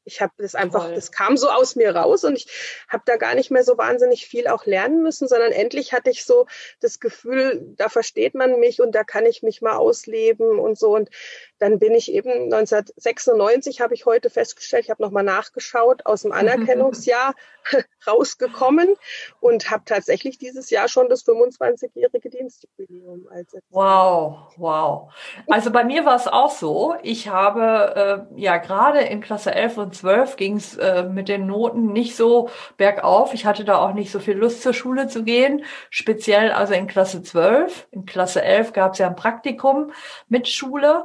ich 0.05 0.21
habe 0.21 0.33
das 0.39 0.55
einfach, 0.55 0.85
Toll. 0.85 0.95
das 0.95 1.13
kam 1.13 1.37
so 1.37 1.49
aus 1.51 1.77
mir 1.77 1.95
raus 1.95 2.25
und 2.25 2.37
ich 2.37 2.47
habe 2.89 3.03
da 3.07 3.17
gar 3.17 3.35
nicht 3.35 3.51
mehr 3.51 3.65
so 3.65 3.77
wahnsinnig 3.77 4.27
viel 4.27 4.49
auch 4.49 4.67
lernen 4.67 5.03
müssen, 5.03 5.29
sondern 5.29 5.53
endlich 5.53 5.93
hatte 5.93 6.11
ich 6.11 6.25
so 6.25 6.47
das 6.81 7.01
Gefühl, 7.01 7.75
da 7.77 7.89
versteht 7.89 8.35
man 8.35 8.59
mich 8.61 8.81
und 8.81 8.93
da 8.95 9.05
kann 9.05 9.27
ich 9.27 9.43
mich 9.43 9.63
mal 9.63 9.77
ausleben 9.77 10.59
und 10.59 10.79
so. 10.79 10.95
Und 10.95 11.11
dann 11.59 11.79
bin 11.79 11.95
ich 11.95 12.11
eben 12.13 12.53
1996 12.53 13.81
habe 13.81 13.95
ich 13.95 14.07
heute 14.07 14.31
festgestellt, 14.31 14.85
ich 14.85 14.91
habe 14.91 15.03
nochmal 15.03 15.25
nachgeschaut, 15.25 16.07
aus 16.07 16.23
dem 16.23 16.33
Anerkennungsjahr 16.33 17.35
rausgekommen 18.07 18.97
und 19.41 19.71
habe 19.71 19.83
tatsächlich 19.85 20.39
dieses 20.39 20.71
Jahr 20.71 20.89
schon 20.89 21.09
das 21.09 21.27
25-jährige 21.27 22.31
Dienstjubiläum 22.31 23.29
als 23.31 23.55
Wow, 23.71 24.53
wow. 24.57 25.13
Also 25.49 25.71
bei 25.71 25.85
mir 25.85 26.05
war 26.05 26.17
es 26.17 26.27
auch 26.27 26.51
so. 26.51 26.95
Ich 27.03 27.29
habe 27.29 28.29
äh, 28.35 28.41
ja 28.41 28.57
gerade 28.57 29.01
in 29.01 29.21
Klasse 29.21 29.55
11 29.55 29.79
und 29.79 29.95
12 30.01 30.37
ging 30.37 30.57
es 30.57 30.77
äh, 30.77 31.05
mit 31.05 31.29
den 31.29 31.47
Noten 31.47 31.93
nicht 31.93 32.17
so 32.17 32.49
bergauf. 32.77 33.35
Ich 33.35 33.47
hatte 33.47 33.65
da 33.65 33.79
auch 33.79 33.93
nicht 33.93 34.11
so 34.11 34.19
viel 34.19 34.37
Lust 34.37 34.63
zur 34.63 34.73
Schule 34.73 35.09
zu 35.09 35.25
gehen, 35.25 35.65
speziell 35.91 36.53
also 36.53 36.75
in 36.75 36.87
Klasse 36.87 37.23
12. 37.23 37.89
In 37.91 38.07
Klasse 38.07 38.43
11 38.43 38.73
gab 38.73 38.93
es 38.93 38.99
ja 38.99 39.09
ein 39.09 39.17
Praktikum 39.17 39.93
mit 40.29 40.49
Schule 40.49 41.05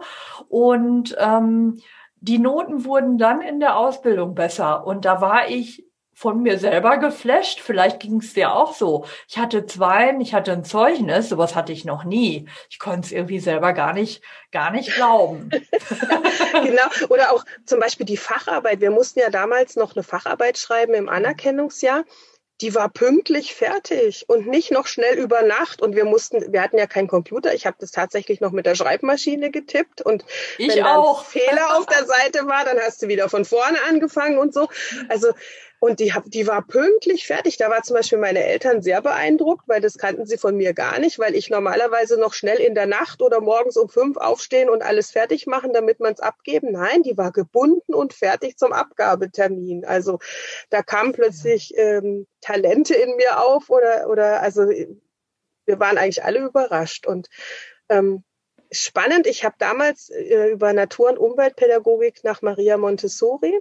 und 0.50 1.16
ähm, 1.20 1.82
die 2.22 2.40
Noten 2.40 2.86
wurden 2.86 3.18
dann 3.18 3.42
in 3.42 3.60
der 3.60 3.78
Ausbildung 3.78 4.34
besser 4.34 4.88
und 4.88 5.06
da 5.06 5.22
war 5.22 5.50
ich 5.50 5.86
von 6.16 6.42
mir 6.42 6.58
selber 6.58 6.98
geflasht. 6.98 7.60
Vielleicht 7.60 8.00
ging 8.00 8.20
es 8.20 8.34
dir 8.34 8.56
auch 8.56 8.74
so. 8.74 9.06
Ich 9.28 9.38
hatte 9.38 9.66
zwei, 9.66 10.16
ich 10.22 10.34
hatte 10.34 10.54
ein 10.54 10.64
Zeugnis, 10.64 11.30
sowas 11.30 11.56
hatte 11.56 11.74
ich 11.74 11.84
noch 11.84 12.06
nie. 12.06 12.48
Ich 12.70 12.80
konnte 12.80 13.06
es 13.06 13.12
irgendwie 13.12 13.40
selber 13.40 13.74
gar 13.74 13.94
nicht, 13.94 14.24
gar 14.52 14.72
nicht 14.72 14.96
glauben. 14.96 15.50
genau. 16.64 17.10
Oder 17.10 17.34
auch 17.34 17.44
zum 17.66 17.82
Beispiel 17.82 18.06
die 18.06 18.18
Facharbeit. 18.18 18.80
Wir 18.80 18.92
mussten 18.92 19.20
ja 19.20 19.30
damals 19.30 19.76
noch 19.76 19.94
eine 19.96 20.04
Facharbeit 20.04 20.58
schreiben 20.58 20.94
im 20.94 21.10
Anerkennungsjahr 21.10 22.06
die 22.62 22.74
war 22.74 22.90
pünktlich 22.90 23.54
fertig 23.54 24.26
und 24.30 24.48
nicht 24.48 24.72
noch 24.72 24.88
schnell 24.88 25.18
über 25.18 25.42
Nacht. 25.42 25.82
Und 25.82 25.96
wir 25.96 26.06
mussten, 26.06 26.54
wir 26.54 26.62
hatten 26.62 26.78
ja 26.78 26.88
keinen 26.88 27.08
Computer. 27.08 27.54
Ich 27.54 27.66
habe 27.66 27.76
das 27.80 27.92
tatsächlich 27.92 28.40
noch 28.40 28.52
mit 28.52 28.66
der 28.66 28.76
Schreibmaschine 28.76 29.52
getippt. 29.52 30.02
Und 30.02 30.24
ich 30.58 30.70
wenn 30.70 30.84
ein 30.84 31.04
Fehler 31.26 31.78
auf 31.78 31.86
der 31.86 32.06
Seite 32.06 32.48
war, 32.48 32.64
dann 32.64 32.80
hast 32.80 33.02
du 33.02 33.08
wieder 33.10 33.28
von 33.28 33.44
vorne 33.44 33.78
angefangen 33.90 34.38
und 34.38 34.54
so. 34.54 34.70
Also 35.10 35.34
und 35.86 36.00
die, 36.00 36.12
die 36.26 36.48
war 36.48 36.66
pünktlich 36.66 37.28
fertig. 37.28 37.58
Da 37.58 37.70
war 37.70 37.84
zum 37.84 37.96
Beispiel 37.96 38.18
meine 38.18 38.44
Eltern 38.44 38.82
sehr 38.82 39.04
beeindruckt, 39.04 39.68
weil 39.68 39.82
das 39.82 40.00
kannten 40.00 40.26
sie 40.26 40.38
von 40.38 40.58
mir 40.58 40.74
gar 40.74 40.98
nicht, 40.98 41.20
weil 41.20 41.36
ich 41.36 41.52
normalerweise 41.52 42.20
noch 42.20 42.34
schnell 42.34 42.58
in 42.58 42.74
der 42.74 42.88
Nacht 42.88 43.22
oder 43.22 43.40
morgens 43.40 43.78
um 43.78 43.88
fünf 43.88 44.18
aufstehen 44.18 44.68
und 44.68 44.82
alles 44.82 45.12
fertig 45.12 45.46
machen, 45.46 45.74
damit 45.74 46.00
man 46.00 46.14
es 46.14 46.22
abgeben. 46.22 46.72
Nein, 46.72 47.04
die 47.04 47.18
war 47.18 47.32
gebunden 47.32 47.94
und 47.94 48.14
fertig 48.14 48.58
zum 48.58 48.74
Abgabetermin. 48.74 49.86
Also 49.86 50.18
da 50.72 50.82
kamen 50.82 51.14
plötzlich 51.14 51.74
ähm, 51.78 52.26
Talente 52.42 52.96
in 52.96 53.16
mir 53.16 53.40
auf 53.40 53.70
oder, 53.70 54.10
oder 54.10 54.42
also 54.42 54.64
wir 54.64 55.80
waren 55.80 56.00
eigentlich 56.00 56.24
alle 56.24 56.40
überrascht. 56.40 57.06
Und 57.06 57.30
ähm, 57.90 58.24
spannend, 58.72 59.28
ich 59.28 59.46
habe 59.46 59.56
damals 59.60 60.10
äh, 60.10 60.50
über 60.50 60.74
Natur- 60.74 61.12
und 61.12 61.20
Umweltpädagogik 61.20 62.24
nach 62.24 62.42
Maria 62.42 62.78
Montessori 62.78 63.60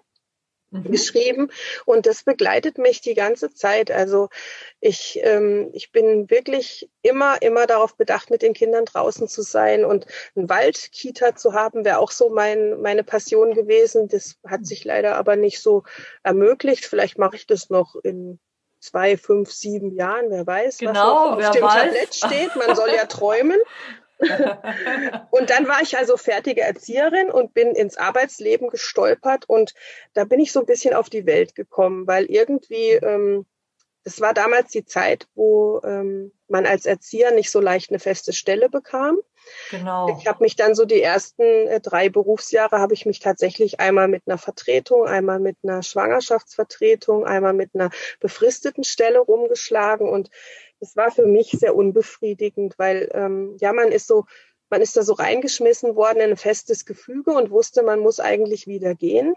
mhm. 0.75 0.91
geschrieben 0.91 1.51
und 1.85 2.07
das 2.07 2.25
begleitet 2.25 2.79
mich 2.79 3.01
die 3.01 3.15
ganze 3.15 3.53
Zeit. 3.53 3.91
Also 3.91 4.29
ich, 4.81 5.21
ähm, 5.23 5.71
ich 5.73 5.93
bin 5.93 6.31
wirklich 6.31 6.91
immer, 7.03 7.41
immer 7.43 7.67
darauf 7.67 7.97
bedacht, 7.97 8.31
mit 8.31 8.43
den 8.43 8.55
Kindern 8.55 8.85
draußen 8.85 9.29
zu 9.29 9.43
sein 9.43 9.85
und 9.85 10.07
ein 10.37 10.49
Waldkita 10.49 11.37
zu 11.37 11.53
haben, 11.53 11.85
wäre 11.85 11.99
auch 11.99 12.11
so 12.11 12.29
mein, 12.29 12.81
meine 12.81 13.05
Passion 13.05 13.55
gewesen. 13.55 14.09
Das 14.09 14.37
hat 14.47 14.67
sich 14.67 14.85
leider 14.85 15.17
aber 15.17 15.37
nicht 15.37 15.61
so 15.61 15.85
ermöglicht. 16.23 16.85
Vielleicht 16.85 17.19
mache 17.19 17.37
ich 17.37 17.47
das 17.47 17.71
noch 17.71 17.95
in 18.03 18.39
zwei, 18.81 19.17
fünf, 19.17 19.51
sieben 19.51 19.93
Jahren, 19.93 20.27
wer 20.29 20.47
weiß, 20.47 20.79
genau, 20.79 21.37
was 21.37 21.47
auf 21.47 21.51
dem 21.53 21.63
weiß. 21.63 21.73
Tablett 21.73 22.15
steht. 22.15 22.57
Man 22.57 22.77
soll 22.77 22.91
ja 22.91 23.05
träumen. 23.07 23.59
und 25.31 25.51
dann 25.51 25.69
war 25.69 25.83
ich 25.83 25.97
also 25.97 26.17
fertige 26.17 26.63
Erzieherin 26.63 27.31
und 27.31 27.55
bin 27.55 27.75
ins 27.75 27.97
Arbeitsleben 27.97 28.69
gestolpert 28.69 29.49
und 29.49 29.75
da 30.15 30.25
bin 30.25 30.41
ich 30.41 30.53
so 30.53 30.61
ein 30.61 30.67
bisschen 30.67 30.95
auf 30.95 31.11
die 31.11 31.27
Welt 31.27 31.55
gekommen, 31.55 32.07
weil 32.07 32.27
irgendwie, 32.27 32.93
ähm, 32.93 33.47
das 34.05 34.21
war 34.21 34.35
damals 34.35 34.71
die 34.71 34.85
Zeit, 34.85 35.29
wo 35.35 35.81
ähm, 35.85 36.33
man 36.49 36.67
als 36.67 36.87
Erzieher 36.87 37.33
nicht 37.33 37.51
so 37.51 37.61
leicht 37.61 37.91
eine 37.91 37.99
feste 37.99 38.33
Stelle 38.33 38.69
bekam. 38.69 39.19
Genau. 39.71 40.17
Ich 40.19 40.27
habe 40.27 40.43
mich 40.43 40.57
dann 40.57 40.75
so 40.75 40.85
die 40.85 41.01
ersten 41.03 41.43
äh, 41.43 41.81
drei 41.81 42.09
Berufsjahre 42.09 42.79
habe 42.79 42.95
ich 42.95 43.07
mich 43.07 43.21
tatsächlich 43.21 43.81
einmal 43.81 44.09
mit 44.09 44.23
einer 44.27 44.39
Vertretung, 44.39 45.07
einmal 45.07 45.41
mit 45.41 45.57
einer 45.63 45.83
Schwangerschaftsvertretung, 45.83 47.27
einmal 47.27 47.53
mit 47.53 47.71
einer 47.75 47.91
befristeten 48.21 48.85
Stelle 48.85 49.19
rumgeschlagen 49.19 50.09
und 50.09 50.31
das 50.85 50.97
war 50.97 51.11
für 51.11 51.27
mich 51.27 51.51
sehr 51.51 51.75
unbefriedigend, 51.75 52.75
weil 52.79 53.09
ähm, 53.15 53.57
ja, 53.59 53.73
man 53.73 53.91
ist 53.91 54.07
so, 54.07 54.27
man 54.69 54.83
ist 54.83 54.97
da 54.97 55.03
so 55.03 55.15
reingeschmissen 55.15 55.97
worden 55.97 56.21
in 56.21 56.31
ein 56.31 56.37
festes 56.37 56.85
Gefüge 56.85 57.31
und 57.31 57.51
wusste, 57.51 57.83
man 57.83 58.01
muss 58.01 58.21
eigentlich 58.21 58.67
wieder 58.67 58.95
gehen. 58.95 59.35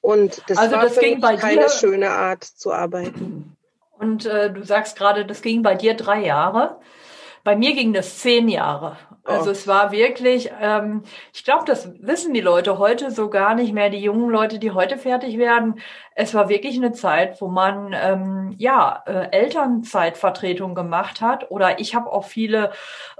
Und 0.00 0.42
das 0.48 0.58
also 0.58 0.74
war 0.74 0.82
das 0.82 0.94
für 0.94 1.00
ging 1.00 1.20
bei 1.20 1.36
keine 1.36 1.62
dir, 1.62 1.68
schöne 1.70 2.10
Art 2.10 2.42
zu 2.42 2.72
arbeiten. 2.72 3.56
Und 3.98 4.26
äh, 4.26 4.52
du 4.52 4.64
sagst 4.64 4.96
gerade, 4.96 5.24
das 5.24 5.42
ging 5.42 5.62
bei 5.62 5.76
dir 5.76 5.94
drei 5.94 6.24
Jahre. 6.24 6.80
Bei 7.44 7.56
mir 7.56 7.74
ging 7.74 7.92
das 7.92 8.18
zehn 8.18 8.48
Jahre. 8.48 8.96
Also 9.28 9.50
oh. 9.50 9.52
es 9.52 9.66
war 9.66 9.92
wirklich, 9.92 10.50
ähm, 10.60 11.02
ich 11.34 11.44
glaube, 11.44 11.64
das 11.66 11.92
wissen 12.00 12.32
die 12.32 12.40
Leute 12.40 12.78
heute 12.78 13.10
so 13.10 13.28
gar 13.28 13.54
nicht 13.54 13.74
mehr, 13.74 13.90
die 13.90 13.98
jungen 13.98 14.30
Leute, 14.30 14.58
die 14.58 14.70
heute 14.70 14.96
fertig 14.96 15.36
werden. 15.36 15.80
Es 16.14 16.34
war 16.34 16.48
wirklich 16.48 16.76
eine 16.76 16.92
Zeit, 16.92 17.40
wo 17.40 17.48
man 17.48 17.94
ähm, 17.94 18.54
ja 18.56 19.02
äh, 19.06 19.28
Elternzeitvertretung 19.30 20.74
gemacht 20.74 21.20
hat. 21.20 21.50
Oder 21.50 21.78
ich 21.78 21.94
habe 21.94 22.10
auch 22.10 22.24
viele, 22.24 22.72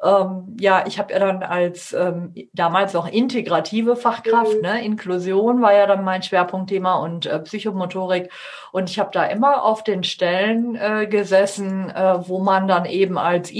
ähm, 0.03 0.57
ja, 0.59 0.85
ich 0.87 0.99
habe 0.99 1.13
ja 1.13 1.19
dann 1.19 1.43
als 1.43 1.93
ähm, 1.93 2.35
damals 2.55 2.95
noch 2.95 3.07
integrative 3.07 3.95
Fachkraft, 3.95 4.57
mhm. 4.57 4.63
ne, 4.63 4.85
Inklusion 4.85 5.61
war 5.61 5.75
ja 5.75 5.87
dann 5.87 6.05
mein 6.05 6.23
Schwerpunktthema 6.23 6.97
und 6.97 7.27
äh, 7.27 7.39
Psychomotorik. 7.41 8.33
Und 8.73 8.91
ich 8.91 8.99
habe 8.99 9.11
da 9.13 9.25
immer 9.25 9.63
auf 9.63 9.85
den 9.85 10.05
Stellen 10.05 10.75
äh, 10.75 11.07
gesessen, 11.07 11.91
äh, 11.91 12.29
wo 12.29 12.41
man 12.41 12.67
dann 12.67 12.85
eben 12.87 13.19
als 13.19 13.51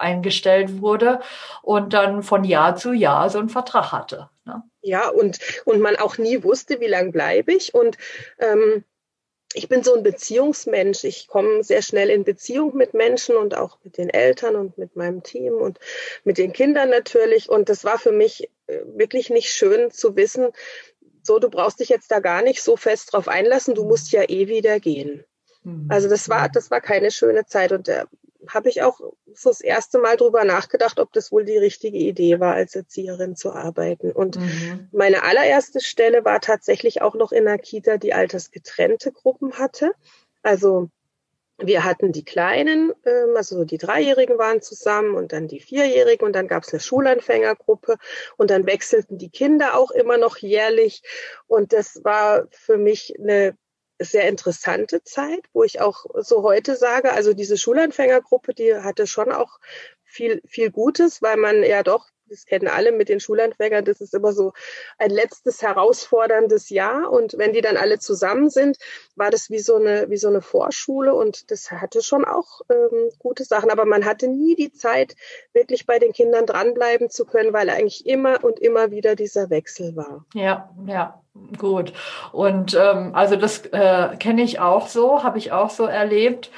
Eingestellt 0.00 0.80
wurde. 0.80 1.20
Und 1.62 1.92
dann 1.92 2.22
von 2.22 2.44
Jahr 2.44 2.76
zu 2.76 2.92
Jahr 2.92 3.30
so 3.30 3.38
einen 3.38 3.48
Vertrag 3.48 3.92
hatte. 3.92 4.30
Ne? 4.44 4.62
Ja, 4.82 5.08
und, 5.08 5.38
und 5.64 5.80
man 5.80 5.96
auch 5.96 6.18
nie 6.18 6.42
wusste, 6.42 6.80
wie 6.80 6.86
lange 6.86 7.12
bleibe 7.12 7.52
ich. 7.52 7.74
Und 7.74 7.98
ähm, 8.38 8.84
ich 9.54 9.68
bin 9.68 9.82
so 9.82 9.94
ein 9.94 10.02
Beziehungsmensch. 10.02 11.04
Ich 11.04 11.28
komme 11.28 11.62
sehr 11.62 11.82
schnell 11.82 12.10
in 12.10 12.24
Beziehung 12.24 12.76
mit 12.76 12.94
Menschen 12.94 13.36
und 13.36 13.56
auch 13.56 13.78
mit 13.84 13.96
den 13.96 14.10
Eltern 14.10 14.56
und 14.56 14.76
mit 14.78 14.96
meinem 14.96 15.22
Team 15.22 15.54
und 15.54 15.78
mit 16.24 16.38
den 16.38 16.52
Kindern 16.52 16.90
natürlich. 16.90 17.48
Und 17.48 17.68
das 17.68 17.84
war 17.84 17.98
für 17.98 18.12
mich 18.12 18.50
äh, 18.66 18.80
wirklich 18.84 19.30
nicht 19.30 19.50
schön 19.50 19.90
zu 19.90 20.16
wissen, 20.16 20.48
so, 21.26 21.40
du 21.40 21.50
brauchst 21.50 21.80
dich 21.80 21.88
jetzt 21.88 22.12
da 22.12 22.20
gar 22.20 22.42
nicht 22.42 22.62
so 22.62 22.76
fest 22.76 23.12
drauf 23.12 23.26
einlassen, 23.26 23.74
du 23.74 23.84
musst 23.84 24.12
ja 24.12 24.22
eh 24.28 24.46
wieder 24.46 24.78
gehen. 24.78 25.24
Mhm. 25.64 25.88
Also 25.90 26.08
das 26.08 26.28
war, 26.28 26.48
das 26.48 26.70
war 26.70 26.80
keine 26.80 27.10
schöne 27.10 27.46
Zeit. 27.46 27.72
Und 27.72 27.88
der 27.88 28.06
habe 28.48 28.68
ich 28.68 28.82
auch 28.82 29.00
so 29.34 29.50
das 29.50 29.60
erste 29.60 29.98
Mal 29.98 30.16
drüber 30.16 30.44
nachgedacht, 30.44 30.98
ob 31.00 31.12
das 31.12 31.32
wohl 31.32 31.44
die 31.44 31.58
richtige 31.58 31.98
Idee 31.98 32.40
war, 32.40 32.54
als 32.54 32.74
Erzieherin 32.74 33.36
zu 33.36 33.52
arbeiten. 33.52 34.12
Und 34.12 34.36
mhm. 34.36 34.88
meine 34.92 35.22
allererste 35.22 35.80
Stelle 35.80 36.24
war 36.24 36.40
tatsächlich 36.40 37.02
auch 37.02 37.14
noch 37.14 37.32
in 37.32 37.46
einer 37.46 37.58
Kita, 37.58 37.96
die 37.96 38.14
altersgetrennte 38.14 39.12
Gruppen 39.12 39.58
hatte. 39.58 39.92
Also 40.42 40.90
wir 41.58 41.84
hatten 41.84 42.12
die 42.12 42.24
Kleinen, 42.24 42.92
ähm, 43.04 43.34
also 43.34 43.64
die 43.64 43.78
Dreijährigen 43.78 44.38
waren 44.38 44.60
zusammen 44.60 45.14
und 45.14 45.32
dann 45.32 45.48
die 45.48 45.60
Vierjährigen 45.60 46.26
und 46.26 46.34
dann 46.34 46.48
gab 46.48 46.64
es 46.64 46.72
eine 46.72 46.80
Schulanfängergruppe 46.80 47.96
und 48.36 48.50
dann 48.50 48.66
wechselten 48.66 49.16
die 49.18 49.30
Kinder 49.30 49.78
auch 49.78 49.90
immer 49.90 50.18
noch 50.18 50.36
jährlich. 50.36 51.02
Und 51.46 51.72
das 51.72 52.04
war 52.04 52.46
für 52.50 52.76
mich 52.76 53.14
eine 53.18 53.56
sehr 53.98 54.28
interessante 54.28 55.02
Zeit, 55.02 55.40
wo 55.52 55.64
ich 55.64 55.80
auch 55.80 56.04
so 56.20 56.42
heute 56.42 56.76
sage, 56.76 57.12
also 57.12 57.32
diese 57.32 57.56
Schulanfängergruppe, 57.56 58.54
die 58.54 58.74
hatte 58.74 59.06
schon 59.06 59.32
auch 59.32 59.58
viel, 60.04 60.40
viel 60.46 60.70
Gutes, 60.70 61.22
weil 61.22 61.36
man 61.36 61.62
ja 61.62 61.82
doch, 61.82 62.08
das 62.28 62.46
kennen 62.46 62.68
alle 62.68 62.92
mit 62.92 63.08
den 63.08 63.20
Schulanfängern, 63.20 63.84
das 63.84 64.00
ist 64.00 64.14
immer 64.14 64.32
so 64.32 64.52
ein 64.98 65.10
letztes 65.10 65.62
herausforderndes 65.62 66.70
Jahr. 66.70 67.10
Und 67.10 67.38
wenn 67.38 67.52
die 67.52 67.60
dann 67.60 67.76
alle 67.76 67.98
zusammen 67.98 68.50
sind, 68.50 68.76
war 69.14 69.30
das 69.30 69.50
wie 69.50 69.58
so 69.58 69.76
eine, 69.76 70.08
wie 70.08 70.16
so 70.16 70.28
eine 70.28 70.42
Vorschule 70.42 71.14
und 71.14 71.50
das 71.50 71.70
hatte 71.70 72.02
schon 72.02 72.24
auch 72.24 72.60
ähm, 72.70 73.10
gute 73.18 73.44
Sachen. 73.44 73.70
Aber 73.70 73.84
man 73.84 74.04
hatte 74.04 74.28
nie 74.28 74.54
die 74.54 74.72
Zeit, 74.72 75.14
wirklich 75.52 75.86
bei 75.86 75.98
den 75.98 76.12
Kindern 76.12 76.46
dranbleiben 76.46 77.10
zu 77.10 77.24
können, 77.24 77.52
weil 77.52 77.70
eigentlich 77.70 78.06
immer 78.06 78.44
und 78.44 78.58
immer 78.60 78.90
wieder 78.90 79.16
dieser 79.16 79.50
Wechsel 79.50 79.96
war. 79.96 80.24
Ja, 80.34 80.70
ja. 80.86 81.22
Gut. 81.58 81.92
Und 82.32 82.74
ähm, 82.74 83.14
also 83.14 83.36
das 83.36 83.66
äh, 83.66 84.16
kenne 84.18 84.42
ich 84.42 84.58
auch 84.58 84.88
so, 84.88 85.22
habe 85.22 85.38
ich 85.38 85.52
auch 85.52 85.70
so 85.70 85.84
erlebt. 85.84 86.50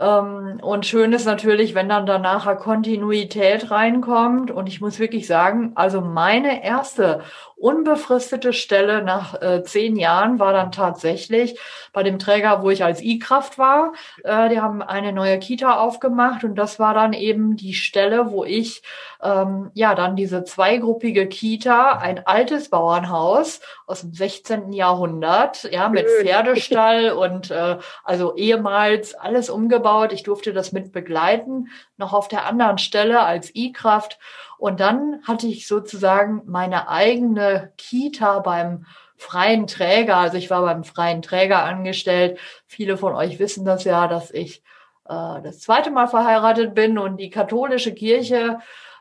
Ähm, 0.00 0.58
und 0.62 0.86
schön 0.86 1.12
ist 1.12 1.26
natürlich, 1.26 1.74
wenn 1.74 1.88
dann 1.88 2.06
danach 2.06 2.58
Kontinuität 2.58 3.70
reinkommt. 3.70 4.50
Und 4.50 4.66
ich 4.66 4.80
muss 4.80 4.98
wirklich 4.98 5.26
sagen, 5.26 5.72
also 5.74 6.00
meine 6.00 6.64
erste 6.64 7.22
unbefristete 7.60 8.54
Stelle 8.54 9.02
nach 9.02 9.40
äh, 9.42 9.62
zehn 9.62 9.96
Jahren 9.96 10.38
war 10.38 10.54
dann 10.54 10.72
tatsächlich 10.72 11.60
bei 11.92 12.02
dem 12.02 12.18
Träger, 12.18 12.62
wo 12.62 12.70
ich 12.70 12.82
als 12.82 13.02
I-Kraft 13.02 13.58
war. 13.58 13.92
Äh, 14.24 14.48
die 14.48 14.60
haben 14.60 14.80
eine 14.80 15.12
neue 15.12 15.38
Kita 15.38 15.78
aufgemacht 15.78 16.42
und 16.42 16.54
das 16.54 16.78
war 16.78 16.94
dann 16.94 17.12
eben 17.12 17.56
die 17.56 17.74
Stelle, 17.74 18.32
wo 18.32 18.44
ich 18.44 18.82
ähm, 19.22 19.70
ja 19.74 19.94
dann 19.94 20.16
diese 20.16 20.44
zweigruppige 20.44 21.26
Kita, 21.26 21.98
ein 21.98 22.26
altes 22.26 22.70
Bauernhaus 22.70 23.60
aus 23.86 24.00
dem 24.00 24.14
16. 24.14 24.72
Jahrhundert, 24.72 25.64
ja 25.70 25.90
mit 25.90 26.08
Pferdestall 26.08 27.12
und 27.12 27.50
äh, 27.50 27.76
also 28.04 28.36
ehemals 28.36 29.14
alles 29.14 29.50
umgebaut. 29.50 29.89
Ich 30.12 30.22
durfte 30.22 30.52
das 30.52 30.72
mit 30.72 30.92
begleiten, 30.92 31.68
noch 31.96 32.12
auf 32.12 32.28
der 32.28 32.46
anderen 32.46 32.78
Stelle 32.78 33.20
als 33.20 33.54
I-Kraft. 33.54 34.18
Und 34.58 34.80
dann 34.80 35.22
hatte 35.26 35.46
ich 35.46 35.66
sozusagen 35.66 36.42
meine 36.46 36.88
eigene 36.88 37.72
Kita 37.76 38.40
beim 38.40 38.86
freien 39.16 39.66
Träger. 39.66 40.16
Also 40.16 40.36
ich 40.36 40.50
war 40.50 40.62
beim 40.62 40.84
freien 40.84 41.22
Träger 41.22 41.64
angestellt. 41.64 42.38
Viele 42.66 42.96
von 42.96 43.14
euch 43.14 43.38
wissen 43.38 43.64
das 43.64 43.84
ja, 43.84 44.08
dass 44.08 44.30
ich 44.30 44.62
äh, 45.08 45.42
das 45.42 45.60
zweite 45.60 45.90
Mal 45.90 46.06
verheiratet 46.06 46.74
bin 46.74 46.98
und 46.98 47.18
die 47.18 47.30
katholische 47.30 47.94
Kirche 47.94 48.58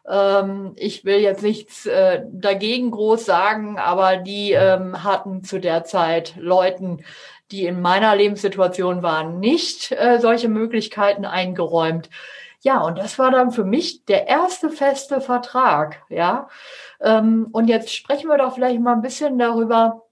Ähm, 0.09 0.73
ich 0.75 1.05
will 1.05 1.19
jetzt 1.19 1.43
nichts 1.43 1.85
äh, 1.85 2.23
dagegen 2.31 2.89
groß 2.89 3.25
sagen, 3.25 3.77
aber 3.77 4.17
die 4.17 4.53
ähm, 4.53 5.03
hatten 5.03 5.43
zu 5.43 5.59
der 5.59 5.83
Zeit 5.83 6.35
Leuten, 6.37 7.03
die 7.51 7.65
in 7.65 7.81
meiner 7.81 8.15
Lebenssituation 8.15 9.03
waren, 9.03 9.39
nicht 9.39 9.91
äh, 9.91 10.19
solche 10.19 10.49
Möglichkeiten 10.49 11.25
eingeräumt. 11.25 12.09
Ja, 12.61 12.81
und 12.81 12.97
das 12.97 13.17
war 13.17 13.31
dann 13.31 13.51
für 13.51 13.63
mich 13.63 14.05
der 14.05 14.27
erste 14.27 14.69
feste 14.69 15.21
Vertrag, 15.21 16.03
ja. 16.09 16.49
Ähm, 16.99 17.47
und 17.51 17.67
jetzt 17.67 17.93
sprechen 17.93 18.29
wir 18.29 18.37
doch 18.37 18.55
vielleicht 18.55 18.79
mal 18.81 18.93
ein 18.93 19.01
bisschen 19.01 19.37
darüber, 19.37 20.05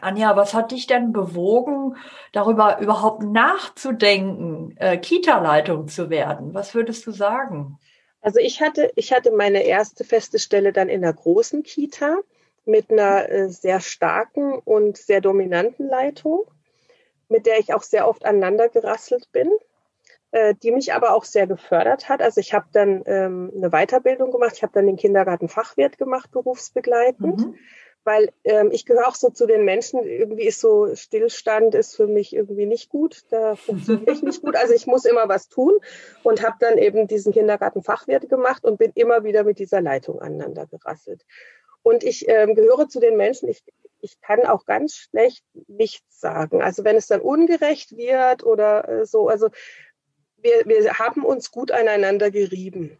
Anja, 0.00 0.34
was 0.34 0.54
hat 0.54 0.72
dich 0.72 0.86
denn 0.86 1.12
bewogen, 1.12 1.96
darüber 2.32 2.80
überhaupt 2.80 3.22
nachzudenken, 3.22 4.76
äh, 4.78 4.96
Kita-Leitung 4.98 5.88
zu 5.88 6.10
werden? 6.10 6.52
Was 6.52 6.74
würdest 6.74 7.06
du 7.06 7.12
sagen? 7.12 7.78
Also 8.20 8.40
ich 8.40 8.60
hatte, 8.60 8.90
ich 8.96 9.12
hatte 9.12 9.30
meine 9.30 9.62
erste 9.62 10.02
feste 10.02 10.38
Stelle 10.38 10.72
dann 10.72 10.88
in 10.88 11.04
einer 11.04 11.12
großen 11.12 11.62
Kita 11.62 12.16
mit 12.64 12.90
einer 12.90 13.28
äh, 13.28 13.48
sehr 13.50 13.80
starken 13.80 14.54
und 14.54 14.96
sehr 14.96 15.20
dominanten 15.20 15.86
Leitung, 15.86 16.44
mit 17.28 17.46
der 17.46 17.58
ich 17.58 17.74
auch 17.74 17.82
sehr 17.82 18.08
oft 18.08 18.24
aneinander 18.24 18.68
gerasselt 18.68 19.30
bin, 19.32 19.50
äh, 20.30 20.54
die 20.62 20.72
mich 20.72 20.92
aber 20.92 21.14
auch 21.14 21.24
sehr 21.24 21.46
gefördert 21.46 22.08
hat. 22.08 22.22
Also 22.22 22.40
ich 22.40 22.54
habe 22.54 22.66
dann 22.72 23.02
ähm, 23.06 23.52
eine 23.56 23.70
Weiterbildung 23.70 24.30
gemacht, 24.30 24.54
ich 24.56 24.62
habe 24.62 24.72
dann 24.72 24.86
den 24.86 24.96
Kindergartenfachwirt 24.96 25.98
gemacht, 25.98 26.30
berufsbegleitend. 26.30 27.38
Mhm 27.38 27.54
weil 28.04 28.30
ähm, 28.44 28.70
ich 28.70 28.84
gehöre 28.86 29.08
auch 29.08 29.14
so 29.14 29.30
zu 29.30 29.46
den 29.46 29.64
Menschen, 29.64 30.04
irgendwie 30.04 30.44
ist 30.44 30.60
so 30.60 30.94
Stillstand 30.94 31.74
ist 31.74 31.96
für 31.96 32.06
mich 32.06 32.34
irgendwie 32.34 32.66
nicht 32.66 32.90
gut, 32.90 33.22
da 33.30 33.56
funktioniere 33.56 34.12
ich 34.12 34.22
nicht 34.22 34.42
gut, 34.42 34.56
also 34.56 34.74
ich 34.74 34.86
muss 34.86 35.04
immer 35.04 35.28
was 35.28 35.48
tun 35.48 35.72
und 36.22 36.42
habe 36.42 36.56
dann 36.60 36.78
eben 36.78 37.06
diesen 37.06 37.32
Kindergartenfachwirt 37.32 38.28
gemacht 38.28 38.64
und 38.64 38.78
bin 38.78 38.92
immer 38.94 39.24
wieder 39.24 39.44
mit 39.44 39.58
dieser 39.58 39.80
Leitung 39.80 40.20
aneinander 40.20 40.66
gerasselt. 40.66 41.24
Und 41.84 42.02
ich 42.02 42.26
ähm, 42.28 42.54
gehöre 42.54 42.88
zu 42.88 42.98
den 42.98 43.16
Menschen, 43.18 43.48
ich, 43.48 43.62
ich 44.00 44.18
kann 44.22 44.46
auch 44.46 44.64
ganz 44.64 44.96
schlecht 44.96 45.44
nichts 45.68 46.18
sagen. 46.18 46.62
Also 46.62 46.82
wenn 46.82 46.96
es 46.96 47.06
dann 47.06 47.20
ungerecht 47.20 47.94
wird 47.94 48.42
oder 48.42 48.88
äh, 48.88 49.06
so, 49.06 49.28
also 49.28 49.50
wir, 50.38 50.64
wir 50.64 50.98
haben 50.98 51.24
uns 51.24 51.50
gut 51.50 51.70
aneinander 51.70 52.30
gerieben. 52.30 52.98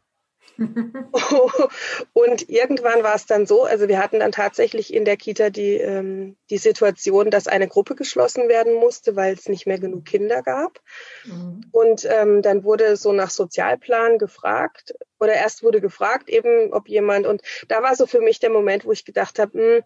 und 2.13 2.49
irgendwann 2.49 3.03
war 3.03 3.15
es 3.15 3.27
dann 3.27 3.47
so, 3.47 3.65
also 3.65 3.89
wir 3.89 3.99
hatten 3.99 4.21
dann 4.21 4.33
tatsächlich 4.33 4.95
in 4.95 5.05
der 5.05 5.17
Kita 5.17 5.51
die, 5.51 5.75
ähm, 5.75 6.37
die 6.51 6.59
Situation, 6.59 7.31
dass 7.31 7.49
eine 7.49 7.67
Gruppe 7.67 7.95
geschlossen 7.95 8.49
werden 8.49 8.75
musste, 8.75 9.17
weil 9.17 9.35
es 9.35 9.49
nicht 9.49 9.67
mehr 9.67 9.79
genug 9.79 10.05
Kinder 10.05 10.43
gab. 10.43 10.81
Mhm. 11.25 11.63
Und 11.73 12.09
ähm, 12.09 12.43
dann 12.43 12.63
wurde 12.65 12.97
so 12.97 13.13
nach 13.13 13.31
Sozialplan 13.31 14.19
gefragt, 14.19 14.95
oder 15.19 15.35
erst 15.35 15.63
wurde 15.63 15.81
gefragt 15.81 16.29
eben, 16.29 16.73
ob 16.73 16.89
jemand, 16.89 17.27
und 17.27 17.43
da 17.69 17.83
war 17.83 17.97
so 17.97 18.07
für 18.07 18.21
mich 18.21 18.41
der 18.41 18.51
Moment, 18.51 18.85
wo 18.85 18.93
ich 18.93 19.05
gedacht 19.05 19.39
habe, 19.39 19.59
hm, 19.59 19.83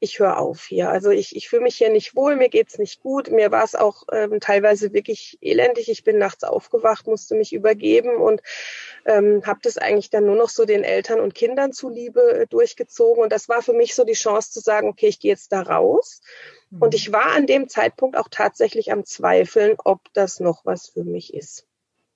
ich 0.00 0.18
höre 0.18 0.38
auf 0.38 0.64
hier. 0.64 0.88
Also 0.88 1.10
ich, 1.10 1.36
ich 1.36 1.48
fühle 1.48 1.62
mich 1.62 1.76
hier 1.76 1.90
nicht 1.90 2.16
wohl, 2.16 2.34
mir 2.34 2.48
geht's 2.48 2.78
nicht 2.78 3.02
gut. 3.02 3.30
Mir 3.30 3.50
war 3.50 3.62
es 3.62 3.74
auch 3.74 4.04
ähm, 4.10 4.40
teilweise 4.40 4.94
wirklich 4.94 5.38
elendig. 5.42 5.90
Ich 5.90 6.04
bin 6.04 6.18
nachts 6.18 6.42
aufgewacht, 6.42 7.06
musste 7.06 7.34
mich 7.34 7.52
übergeben 7.52 8.16
und 8.16 8.42
ähm, 9.04 9.42
habe 9.44 9.60
das 9.62 9.76
eigentlich 9.76 10.08
dann 10.08 10.24
nur 10.24 10.36
noch 10.36 10.48
so 10.48 10.64
den 10.64 10.84
Eltern 10.84 11.20
und 11.20 11.34
Kindern 11.34 11.72
zuliebe 11.72 12.40
äh, 12.40 12.46
durchgezogen. 12.46 13.22
Und 13.22 13.30
das 13.30 13.48
war 13.48 13.62
für 13.62 13.74
mich 13.74 13.94
so 13.94 14.04
die 14.04 14.14
Chance 14.14 14.50
zu 14.50 14.60
sagen, 14.60 14.88
okay, 14.88 15.08
ich 15.08 15.20
gehe 15.20 15.30
jetzt 15.32 15.52
da 15.52 15.60
raus. 15.60 16.22
Mhm. 16.70 16.82
Und 16.82 16.94
ich 16.94 17.12
war 17.12 17.32
an 17.32 17.46
dem 17.46 17.68
Zeitpunkt 17.68 18.16
auch 18.16 18.28
tatsächlich 18.30 18.90
am 18.92 19.04
Zweifeln, 19.04 19.76
ob 19.84 20.00
das 20.14 20.40
noch 20.40 20.64
was 20.64 20.88
für 20.88 21.04
mich 21.04 21.34
ist. 21.34 21.66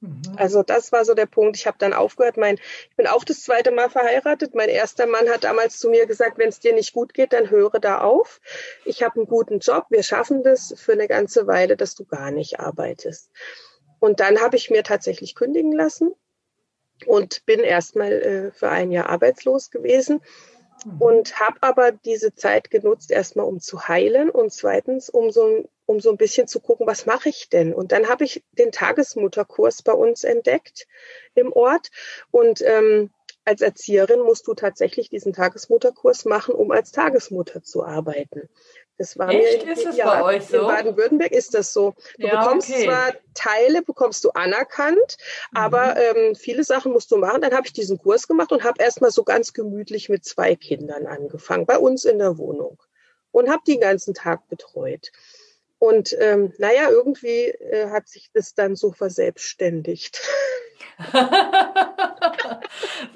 Mhm. 0.05 0.23
Also 0.37 0.63
das 0.63 0.93
war 0.93 1.05
so 1.05 1.15
der 1.15 1.27
Punkt. 1.27 1.57
Ich 1.57 1.67
habe 1.67 1.79
dann 1.79 1.93
aufgehört. 1.93 2.37
Mein, 2.37 2.57
ich 2.57 2.97
bin 2.97 3.07
auch 3.07 3.25
das 3.25 3.43
zweite 3.43 3.71
Mal 3.71 3.89
verheiratet. 3.89 4.55
Mein 4.55 4.69
erster 4.69 5.07
Mann 5.07 5.29
hat 5.29 5.45
damals 5.45 5.79
zu 5.79 5.89
mir 5.89 6.07
gesagt, 6.07 6.39
wenn 6.39 6.49
es 6.49 6.61
dir 6.61 6.75
nicht 6.75 6.93
gut 6.93 7.15
geht, 7.15 7.33
dann 7.33 7.51
höre 7.51 7.81
da 7.81 8.01
auf. 8.01 8.41
Ich 8.85 9.03
habe 9.03 9.17
einen 9.17 9.27
guten 9.27 9.61
Job. 9.61 9.87
Wir 9.89 10.03
schaffen 10.03 10.43
das 10.43 10.75
für 10.77 10.93
eine 10.93 11.09
ganze 11.09 11.47
Weile, 11.47 11.77
dass 11.77 11.95
du 11.95 12.05
gar 12.05 12.31
nicht 12.31 12.61
arbeitest. 12.61 13.31
Und 13.99 14.21
dann 14.21 14.41
habe 14.41 14.57
ich 14.57 14.71
mir 14.71 14.83
tatsächlich 14.83 15.35
kündigen 15.35 15.73
lassen 15.73 16.15
und 17.07 17.47
bin 17.47 17.61
erstmal 17.61 18.13
äh, 18.13 18.51
für 18.53 18.69
ein 18.69 18.91
Jahr 18.91 19.09
arbeitslos 19.09 19.71
gewesen 19.71 20.21
mhm. 20.85 21.01
und 21.01 21.41
habe 21.41 21.57
aber 21.63 21.93
diese 21.93 22.35
Zeit 22.35 22.71
genutzt, 22.71 23.11
erstmal 23.11 23.47
um 23.47 23.61
zu 23.61 23.89
heilen 23.89 24.29
und 24.29 24.53
zweitens, 24.53 25.09
um 25.09 25.31
so, 25.31 25.67
um 25.87 26.00
so 26.00 26.11
ein 26.11 26.17
bisschen 26.17 26.49
zu 26.49 26.61
gucken, 26.61 26.87
was 26.87 27.07
mache 27.07 27.29
ich 27.29 27.49
denn? 27.49 27.75
Und 27.75 27.93
dann 27.93 28.09
habe 28.09 28.25
ich 28.25 28.43
den 28.53 28.73
Tagesmutterkurs 28.73 29.83
bei 29.83 29.93
uns 29.93 30.25
entdeckt 30.25 30.87
im 31.35 31.53
Ort 31.53 31.91
und 32.31 32.62
ähm, 32.62 33.11
als 33.45 33.61
Erzieherin 33.61 34.21
musst 34.21 34.47
du 34.47 34.55
tatsächlich 34.55 35.11
diesen 35.11 35.35
Tagesmutterkurs 35.35 36.25
machen, 36.25 36.55
um 36.55 36.71
als 36.71 36.93
Tagesmutter 36.93 37.62
zu 37.62 37.85
arbeiten. 37.85 38.49
Das 38.97 39.19
war 39.19 39.29
Echt? 39.29 39.66
mir 39.66 39.73
in, 39.73 39.88
es 39.88 39.97
ja, 39.97 40.07
bei 40.07 40.23
euch 40.23 40.44
so? 40.44 40.61
In 40.61 40.66
Baden-Württemberg 40.66 41.33
ist 41.33 41.55
das 41.55 41.73
so. 41.73 41.94
Du 42.16 42.27
ja, 42.27 42.40
bekommst 42.40 42.70
okay. 42.70 42.85
zwar 42.85 43.12
Teile, 43.35 43.83
bekommst 43.83 44.25
du 44.25 44.31
anerkannt, 44.31 45.16
mhm. 45.51 45.59
aber 45.59 45.97
ähm, 45.97 46.35
viele 46.37 46.62
Sachen 46.62 46.92
musst 46.92 47.11
du 47.11 47.16
machen. 47.16 47.42
Dann 47.42 47.55
habe 47.55 47.66
ich 47.66 47.73
diesen 47.73 47.99
Kurs 47.99 48.29
gemacht 48.29 48.53
und 48.53 48.62
habe 48.62 48.83
erstmal 48.83 49.11
so 49.11 49.25
ganz 49.25 49.53
gemütlich 49.53 50.09
mit 50.09 50.25
zwei 50.25 50.55
Kindern 50.55 51.07
angefangen, 51.07 51.66
bei 51.66 51.79
uns 51.79 52.05
in 52.05 52.18
der 52.18 52.38
Wohnung. 52.38 52.81
Und 53.33 53.51
habe 53.51 53.62
die 53.66 53.81
ganzen 53.81 54.14
Tag 54.14 54.49
betreut. 54.49 55.11
Und 55.85 56.16
ähm, 56.18 56.55
naja, 56.57 56.88
irgendwie 56.88 57.49
äh, 57.49 57.90
hat 57.90 58.09
sich 58.09 58.31
das 58.33 58.55
dann 58.55 58.75
so 58.75 58.92
verselbstständigt. 58.92 60.18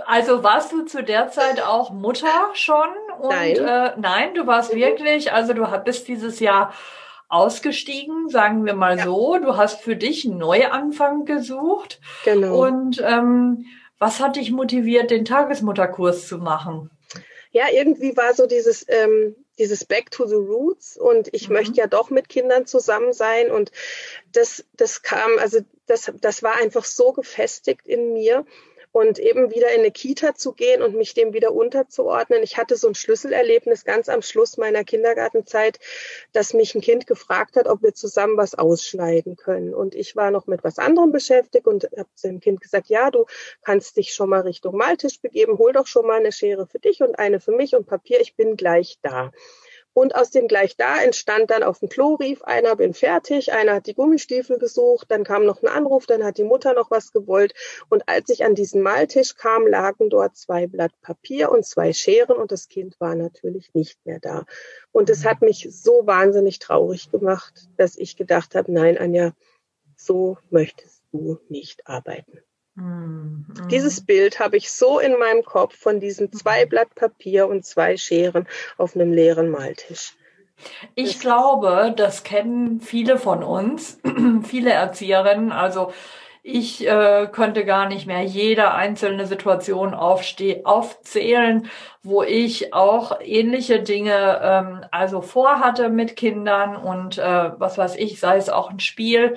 also 0.07 0.43
warst 0.43 0.73
du 0.73 0.83
zu 0.85 1.03
der 1.03 1.31
Zeit 1.31 1.63
auch 1.63 1.91
Mutter 1.91 2.51
schon? 2.53 2.89
Und, 3.21 3.31
nein. 3.31 3.57
Äh, 3.57 3.93
nein, 3.97 4.35
du 4.35 4.47
warst 4.47 4.75
mhm. 4.75 4.81
wirklich, 4.81 5.33
also 5.33 5.55
du 5.55 5.67
bist 5.83 6.09
dieses 6.09 6.41
Jahr 6.41 6.75
ausgestiegen, 7.31 8.29
sagen 8.29 8.67
wir 8.67 8.75
mal 8.75 8.99
ja. 8.99 9.05
so. 9.05 9.39
Du 9.39 9.57
hast 9.57 9.81
für 9.81 9.97
dich 9.97 10.27
einen 10.27 10.37
Neuanfang 10.37 11.25
gesucht. 11.25 12.01
Genau. 12.27 12.67
Und 12.67 13.03
ähm, 13.03 13.65
was 13.99 14.21
hat 14.21 14.37
dich 14.37 14.51
motiviert, 14.51 15.11
den 15.11 15.25
Tagesmutterkurs 15.25 16.29
zu 16.29 16.37
machen? 16.37 16.91
Ja, 17.51 17.65
irgendwie 17.73 18.15
war 18.15 18.35
so 18.35 18.47
dieses, 18.47 18.85
ähm, 18.89 19.37
dieses 19.59 19.85
Back 19.85 20.11
to 20.11 20.27
the 20.27 20.35
Roots 20.35 20.97
und 20.97 21.29
ich 21.33 21.49
mhm. 21.49 21.55
möchte 21.55 21.75
ja 21.77 21.87
doch 21.87 22.11
mit 22.11 22.29
Kindern 22.29 22.67
zusammen 22.67 23.13
sein 23.13 23.51
und 23.51 23.73
das, 24.33 24.65
das 24.75 25.03
kam, 25.03 25.39
also 25.39 25.61
das, 25.87 26.13
das 26.21 26.43
war 26.43 26.57
einfach 26.57 26.85
so 26.85 27.13
gefestigt 27.13 27.87
in 27.87 28.13
mir 28.13 28.45
und 28.93 29.19
eben 29.19 29.51
wieder 29.51 29.73
in 29.73 29.81
eine 29.81 29.91
Kita 29.91 30.35
zu 30.35 30.53
gehen 30.53 30.83
und 30.83 30.95
mich 30.95 31.15
dem 31.15 31.33
wieder 31.33 31.53
unterzuordnen. 31.53 32.43
Ich 32.43 32.57
hatte 32.57 32.77
so 32.77 32.89
ein 32.89 32.95
Schlüsselerlebnis 32.95 33.85
ganz 33.85 34.09
am 34.09 34.23
Schluss 34.23 34.57
meiner 34.57 34.85
Kindergartenzeit, 34.85 35.79
dass 36.33 36.55
mich 36.55 36.75
ein 36.75 36.81
Kind 36.81 37.07
gefragt 37.07 37.57
hat, 37.57 37.67
ob 37.67 37.83
wir 37.83 37.95
zusammen 37.95 38.37
was 38.37 38.55
ausschneiden 38.55 39.37
können. 39.37 39.75
Und 39.75 39.95
ich 39.95 40.17
war 40.17 40.31
noch 40.31 40.47
mit 40.47 40.65
was 40.65 40.79
anderem 40.79 41.13
beschäftigt 41.13 41.67
und 41.67 41.85
habe 41.97 42.09
dem 42.23 42.41
Kind 42.41 42.61
gesagt, 42.61 42.89
ja, 42.89 43.11
du 43.11 43.27
kannst 43.63 43.97
dich 43.97 44.15
schon 44.15 44.31
mal 44.31 44.41
Richtung 44.41 44.77
Maltisch 44.77 45.21
begeben, 45.21 45.59
hol 45.59 45.73
doch 45.73 45.87
schon 45.87 46.07
mal 46.07 46.19
eine 46.19 46.33
Schere 46.33 46.67
für 46.67 46.79
dich 46.79 47.03
und 47.03 47.19
eine 47.19 47.41
für 47.41 47.53
mich 47.53 47.75
und 47.75 47.87
Papier, 47.87 48.21
ich 48.21 48.37
bin 48.37 48.57
gleich 48.57 48.99
da. 49.03 49.31
Und 49.99 50.15
aus 50.15 50.31
dem 50.31 50.47
gleich 50.47 50.77
da 50.77 51.03
entstand 51.03 51.51
dann 51.51 51.65
auf 51.65 51.81
dem 51.81 51.89
Klo 51.89 52.15
rief 52.15 52.43
einer, 52.43 52.77
bin 52.77 52.95
fertig, 52.95 53.53
einer 53.53 53.75
hat 53.75 53.89
die 53.89 53.95
Gummistiefel 53.95 54.57
gesucht, 54.57 55.11
dann 55.11 55.25
kam 55.25 55.45
noch 55.45 55.61
ein 55.61 55.67
Anruf, 55.67 56.07
dann 56.07 56.23
hat 56.23 56.39
die 56.39 56.45
Mutter 56.45 56.73
noch 56.73 56.93
was 56.93 57.11
gewollt. 57.13 57.53
Und 57.89 58.09
als 58.09 58.29
ich 58.29 58.45
an 58.45 58.55
diesen 58.55 58.81
Maltisch 58.81 59.35
kam, 59.35 59.67
lagen 59.67 60.09
dort 60.09 60.37
zwei 60.37 60.69
Blatt 60.69 60.93
Papier 61.03 61.51
und 61.51 61.67
zwei 61.67 61.93
Scheren 61.93 62.37
und 62.37 62.53
das 62.53 62.69
Kind 62.69 62.95
war 63.01 63.17
natürlich 63.17 63.75
nicht 63.75 63.99
mehr 64.07 64.21
da. 64.21 64.45
Und 64.93 65.11
es 65.11 65.25
hat 65.25 65.43
mich 65.43 65.67
so 65.69 66.07
wahnsinnig 66.07 66.61
traurig 66.61 67.11
gemacht, 67.11 67.69
dass 67.77 67.97
ich 67.97 68.15
gedacht 68.15 68.55
habe, 68.55 68.71
nein, 68.71 68.99
Anja, 68.99 69.33
so 69.97 70.39
möchtest 70.49 71.03
du 71.11 71.41
nicht 71.49 71.89
arbeiten. 71.89 72.39
Mhm. 72.79 73.47
Dieses 73.71 74.01
Bild 74.01 74.39
habe 74.41 74.57
ich 74.57 74.71
so 74.71 74.99
in 74.99 75.19
meinem 75.19 75.45
Kopf 75.45 75.77
von 75.77 76.01
diesen 76.01 76.33
zwei 76.33 76.65
mhm. 76.65 76.69
Blatt 76.69 76.95
Papier 76.95 77.49
und 77.49 77.65
zwei 77.65 77.97
Scheren 77.97 78.47
auf 78.77 78.95
einem 78.95 79.13
leeren 79.13 79.51
Maltisch. 79.51 80.15
Ich 80.95 81.15
das 81.15 81.21
glaube, 81.21 81.95
das 81.97 82.25
kennen 82.25 82.81
viele 82.81 83.19
von 83.19 83.43
uns, 83.43 84.01
viele 84.43 84.71
Erzieherinnen. 84.71 85.53
Also 85.53 85.93
ich 86.43 86.87
äh, 86.87 87.29
könnte 87.31 87.65
gar 87.65 87.89
nicht 87.89 88.07
mehr 88.07 88.23
jede 88.23 88.73
einzelne 88.73 89.27
Situation 89.27 89.93
aufzählen, 89.93 91.69
wo 92.03 92.23
ich 92.23 92.73
auch 92.73 93.21
ähnliche 93.21 93.81
Dinge 93.83 94.41
ähm, 94.43 94.85
also 94.91 95.21
vorhatte 95.21 95.91
mit 95.91 96.17
Kindern 96.17 96.77
und 96.77 97.19
äh, 97.19 97.51
was 97.59 97.77
weiß 97.77 97.97
ich, 97.97 98.19
sei 98.19 98.37
es 98.37 98.49
auch 98.49 98.71
ein 98.71 98.81
Spiel 98.81 99.37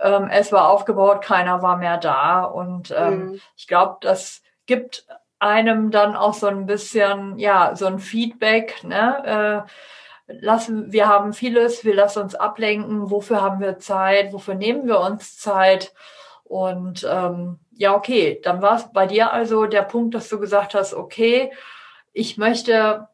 ähm, 0.00 0.28
es 0.30 0.52
war 0.52 0.68
aufgebaut, 0.68 1.22
keiner 1.22 1.62
war 1.62 1.76
mehr 1.76 1.98
da. 1.98 2.44
Und 2.44 2.94
ähm, 2.96 3.26
mhm. 3.26 3.40
ich 3.56 3.66
glaube, 3.66 3.98
das 4.00 4.42
gibt 4.66 5.06
einem 5.38 5.90
dann 5.90 6.16
auch 6.16 6.34
so 6.34 6.46
ein 6.46 6.66
bisschen, 6.66 7.38
ja, 7.38 7.74
so 7.74 7.86
ein 7.86 7.98
Feedback, 7.98 8.84
ne? 8.84 9.66
Äh, 9.66 9.70
lassen, 10.32 10.92
wir 10.92 11.08
haben 11.08 11.32
vieles, 11.32 11.84
wir 11.84 11.94
lassen 11.94 12.22
uns 12.22 12.34
ablenken, 12.34 13.10
wofür 13.10 13.40
haben 13.42 13.60
wir 13.60 13.78
Zeit, 13.78 14.32
wofür 14.32 14.54
nehmen 14.54 14.86
wir 14.86 15.00
uns 15.00 15.38
Zeit? 15.38 15.92
Und 16.44 17.06
ähm, 17.08 17.58
ja, 17.72 17.94
okay, 17.94 18.40
dann 18.42 18.62
war 18.62 18.76
es 18.76 18.92
bei 18.92 19.06
dir 19.06 19.32
also 19.32 19.66
der 19.66 19.82
Punkt, 19.82 20.14
dass 20.14 20.28
du 20.28 20.38
gesagt 20.38 20.74
hast, 20.74 20.94
okay, 20.94 21.52
ich 22.12 22.36
möchte 22.36 23.08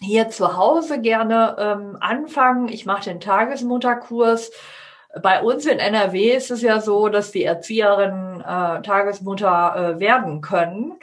hier 0.00 0.28
zu 0.28 0.56
Hause 0.56 1.00
gerne 1.00 1.56
ähm, 1.58 1.96
anfangen. 2.00 2.68
Ich 2.68 2.86
mache 2.86 3.04
den 3.04 3.20
Tagesmutterkurs. 3.20 4.50
Bei 5.22 5.42
uns 5.42 5.66
in 5.66 5.78
NRW 5.78 6.32
ist 6.32 6.50
es 6.50 6.62
ja 6.62 6.80
so, 6.80 7.08
dass 7.08 7.30
die 7.30 7.44
Erzieherinnen 7.44 8.40
äh, 8.40 8.82
Tagesmutter 8.82 9.96
äh, 9.96 10.00
werden 10.00 10.40
können. 10.40 10.94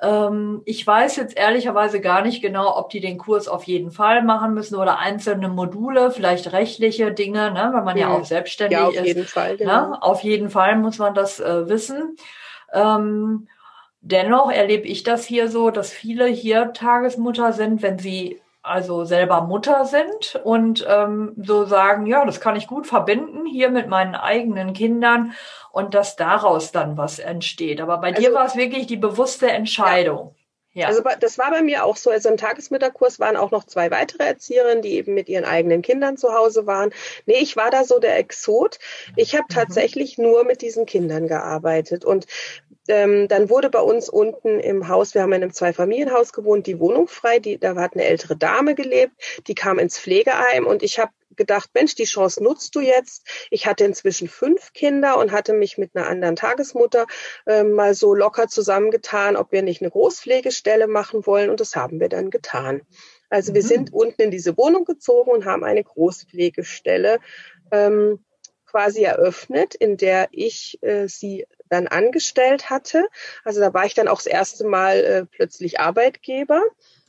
Ähm, 0.00 0.62
ich 0.64 0.86
weiß 0.86 1.16
jetzt 1.16 1.36
ehrlicherweise 1.36 2.00
gar 2.00 2.22
nicht 2.22 2.42
genau, 2.42 2.76
ob 2.76 2.90
die 2.90 3.00
den 3.00 3.16
Kurs 3.16 3.48
auf 3.48 3.64
jeden 3.64 3.90
Fall 3.90 4.22
machen 4.22 4.52
müssen 4.52 4.76
oder 4.76 4.98
einzelne 4.98 5.48
Module, 5.48 6.10
vielleicht 6.10 6.52
rechtliche 6.52 7.12
Dinge, 7.12 7.52
ne, 7.52 7.70
weil 7.72 7.84
man 7.84 7.96
ja, 7.96 8.08
ja 8.08 8.14
auch 8.14 8.24
selbstständig 8.24 8.78
ja, 8.78 8.86
auf 8.86 8.94
ist. 8.94 9.06
Jeden 9.06 9.24
Fall, 9.24 9.52
ne? 9.52 9.56
genau. 9.58 9.90
ne? 9.90 10.02
Auf 10.02 10.22
jeden 10.22 10.50
Fall 10.50 10.76
muss 10.76 10.98
man 10.98 11.14
das 11.14 11.40
äh, 11.40 11.68
wissen. 11.68 12.16
Ähm, 12.72 13.48
dennoch 14.00 14.50
erlebe 14.50 14.86
ich 14.86 15.04
das 15.04 15.24
hier 15.24 15.48
so, 15.48 15.70
dass 15.70 15.90
viele 15.90 16.26
hier 16.26 16.72
Tagesmutter 16.72 17.52
sind, 17.52 17.80
wenn 17.82 17.98
sie 17.98 18.40
also 18.64 19.04
selber 19.04 19.42
Mutter 19.42 19.84
sind 19.84 20.40
und 20.42 20.86
ähm, 20.88 21.34
so 21.36 21.66
sagen, 21.66 22.06
ja, 22.06 22.24
das 22.24 22.40
kann 22.40 22.56
ich 22.56 22.66
gut 22.66 22.86
verbinden 22.86 23.44
hier 23.44 23.68
mit 23.68 23.88
meinen 23.88 24.14
eigenen 24.14 24.72
Kindern 24.72 25.34
und 25.70 25.92
dass 25.92 26.16
daraus 26.16 26.72
dann 26.72 26.96
was 26.96 27.18
entsteht. 27.18 27.82
Aber 27.82 27.98
bei 27.98 28.08
also, 28.08 28.22
dir 28.22 28.32
war 28.32 28.46
es 28.46 28.56
wirklich 28.56 28.86
die 28.86 28.96
bewusste 28.96 29.50
Entscheidung. 29.50 30.34
Ja. 30.72 30.82
ja. 30.82 30.86
Also 30.88 31.02
das 31.20 31.36
war 31.36 31.50
bei 31.50 31.62
mir 31.62 31.84
auch 31.84 31.96
so. 31.96 32.10
Also 32.10 32.30
im 32.30 32.38
Tagesmittagkurs 32.38 33.20
waren 33.20 33.36
auch 33.36 33.50
noch 33.50 33.64
zwei 33.64 33.90
weitere 33.90 34.24
Erzieherinnen, 34.24 34.80
die 34.80 34.94
eben 34.94 35.12
mit 35.12 35.28
ihren 35.28 35.44
eigenen 35.44 35.82
Kindern 35.82 36.16
zu 36.16 36.32
Hause 36.32 36.66
waren. 36.66 36.90
Nee, 37.26 37.40
ich 37.40 37.56
war 37.56 37.70
da 37.70 37.84
so 37.84 37.98
der 37.98 38.18
Exot. 38.18 38.78
Ich 39.14 39.34
habe 39.34 39.44
mhm. 39.50 39.54
tatsächlich 39.54 40.16
nur 40.16 40.44
mit 40.44 40.62
diesen 40.62 40.86
Kindern 40.86 41.28
gearbeitet. 41.28 42.06
Und 42.06 42.26
ähm, 42.88 43.28
dann 43.28 43.48
wurde 43.48 43.70
bei 43.70 43.80
uns 43.80 44.08
unten 44.08 44.60
im 44.60 44.88
Haus, 44.88 45.14
wir 45.14 45.22
haben 45.22 45.32
in 45.32 45.42
einem 45.42 45.52
Zweifamilienhaus 45.52 46.32
gewohnt, 46.32 46.66
die 46.66 46.78
Wohnung 46.78 47.08
frei. 47.08 47.38
Die, 47.38 47.58
da 47.58 47.74
hat 47.76 47.94
eine 47.94 48.04
ältere 48.04 48.36
Dame 48.36 48.74
gelebt, 48.74 49.14
die 49.46 49.54
kam 49.54 49.78
ins 49.78 49.98
Pflegeheim 49.98 50.66
und 50.66 50.82
ich 50.82 50.98
habe 50.98 51.12
gedacht, 51.36 51.70
Mensch, 51.74 51.94
die 51.94 52.04
Chance 52.04 52.42
nutzt 52.42 52.74
du 52.74 52.80
jetzt. 52.80 53.26
Ich 53.50 53.66
hatte 53.66 53.84
inzwischen 53.84 54.28
fünf 54.28 54.72
Kinder 54.72 55.18
und 55.18 55.32
hatte 55.32 55.52
mich 55.52 55.78
mit 55.78 55.94
einer 55.94 56.06
anderen 56.06 56.36
Tagesmutter 56.36 57.06
äh, 57.46 57.64
mal 57.64 57.94
so 57.94 58.14
locker 58.14 58.48
zusammengetan, 58.48 59.36
ob 59.36 59.52
wir 59.52 59.62
nicht 59.62 59.80
eine 59.80 59.90
Großpflegestelle 59.90 60.86
machen 60.86 61.26
wollen. 61.26 61.50
Und 61.50 61.60
das 61.60 61.74
haben 61.74 62.00
wir 62.00 62.08
dann 62.08 62.30
getan. 62.30 62.82
Also 63.30 63.50
mhm. 63.50 63.54
wir 63.56 63.62
sind 63.62 63.92
unten 63.92 64.22
in 64.22 64.30
diese 64.30 64.56
Wohnung 64.56 64.84
gezogen 64.84 65.30
und 65.30 65.44
haben 65.44 65.64
eine 65.64 65.82
Großpflegestelle 65.82 67.18
ähm, 67.72 68.24
quasi 68.66 69.02
eröffnet, 69.02 69.74
in 69.74 69.96
der 69.96 70.28
ich 70.32 70.78
äh, 70.82 71.06
sie 71.08 71.46
dann 71.68 71.86
angestellt 71.86 72.70
hatte. 72.70 73.06
Also 73.44 73.60
da 73.60 73.72
war 73.74 73.86
ich 73.86 73.94
dann 73.94 74.08
auch 74.08 74.18
das 74.18 74.26
erste 74.26 74.66
Mal 74.66 74.96
äh, 75.04 75.26
plötzlich 75.26 75.80
Arbeitgeber. 75.80 76.62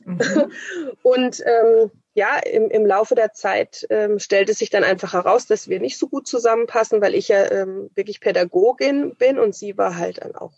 Mhm. 0.04 0.52
Und 1.02 1.42
ähm, 1.44 1.90
ja, 2.14 2.38
im, 2.38 2.70
im 2.70 2.86
Laufe 2.86 3.14
der 3.14 3.32
Zeit 3.32 3.86
ähm, 3.90 4.18
stellte 4.18 4.54
sich 4.54 4.70
dann 4.70 4.84
einfach 4.84 5.12
heraus, 5.12 5.46
dass 5.46 5.68
wir 5.68 5.80
nicht 5.80 5.98
so 5.98 6.08
gut 6.08 6.26
zusammenpassen, 6.26 7.02
weil 7.02 7.14
ich 7.14 7.28
ja 7.28 7.50
ähm, 7.50 7.90
wirklich 7.94 8.20
Pädagogin 8.20 9.14
bin 9.16 9.38
und 9.38 9.54
sie 9.54 9.76
war 9.76 9.96
halt 9.96 10.22
dann 10.22 10.34
auch 10.34 10.52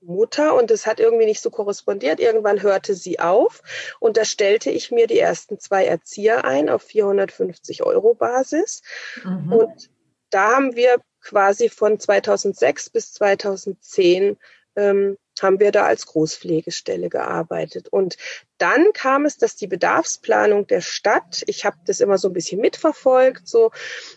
Mutter 0.00 0.54
und 0.54 0.70
es 0.70 0.86
hat 0.86 1.00
irgendwie 1.00 1.26
nicht 1.26 1.40
so 1.40 1.50
korrespondiert. 1.50 2.20
Irgendwann 2.20 2.62
hörte 2.62 2.94
sie 2.94 3.20
auf 3.20 3.62
und 4.00 4.16
da 4.16 4.24
stellte 4.24 4.70
ich 4.70 4.90
mir 4.90 5.06
die 5.06 5.18
ersten 5.18 5.58
zwei 5.58 5.84
Erzieher 5.84 6.44
ein 6.44 6.68
auf 6.68 6.82
450 6.82 7.82
Euro 7.82 8.14
Basis. 8.14 8.82
Mhm. 9.24 9.52
Und 9.52 9.90
da 10.30 10.56
haben 10.56 10.76
wir 10.76 10.96
quasi 11.26 11.68
von 11.68 11.98
2006 11.98 12.90
bis 12.90 13.12
2010 13.14 14.36
ähm, 14.76 15.18
haben 15.40 15.58
wir 15.58 15.72
da 15.72 15.84
als 15.84 16.06
Großpflegestelle 16.06 17.08
gearbeitet. 17.08 17.88
Und 17.88 18.16
dann 18.58 18.92
kam 18.92 19.24
es, 19.24 19.36
dass 19.36 19.56
die 19.56 19.66
Bedarfsplanung 19.66 20.66
der 20.66 20.80
Stadt, 20.80 21.42
ich 21.46 21.64
habe 21.64 21.76
das 21.86 22.00
immer 22.00 22.16
so 22.16 22.28
ein 22.28 22.32
bisschen 22.32 22.60
mitverfolgt, 22.60 23.48
so 23.48 23.72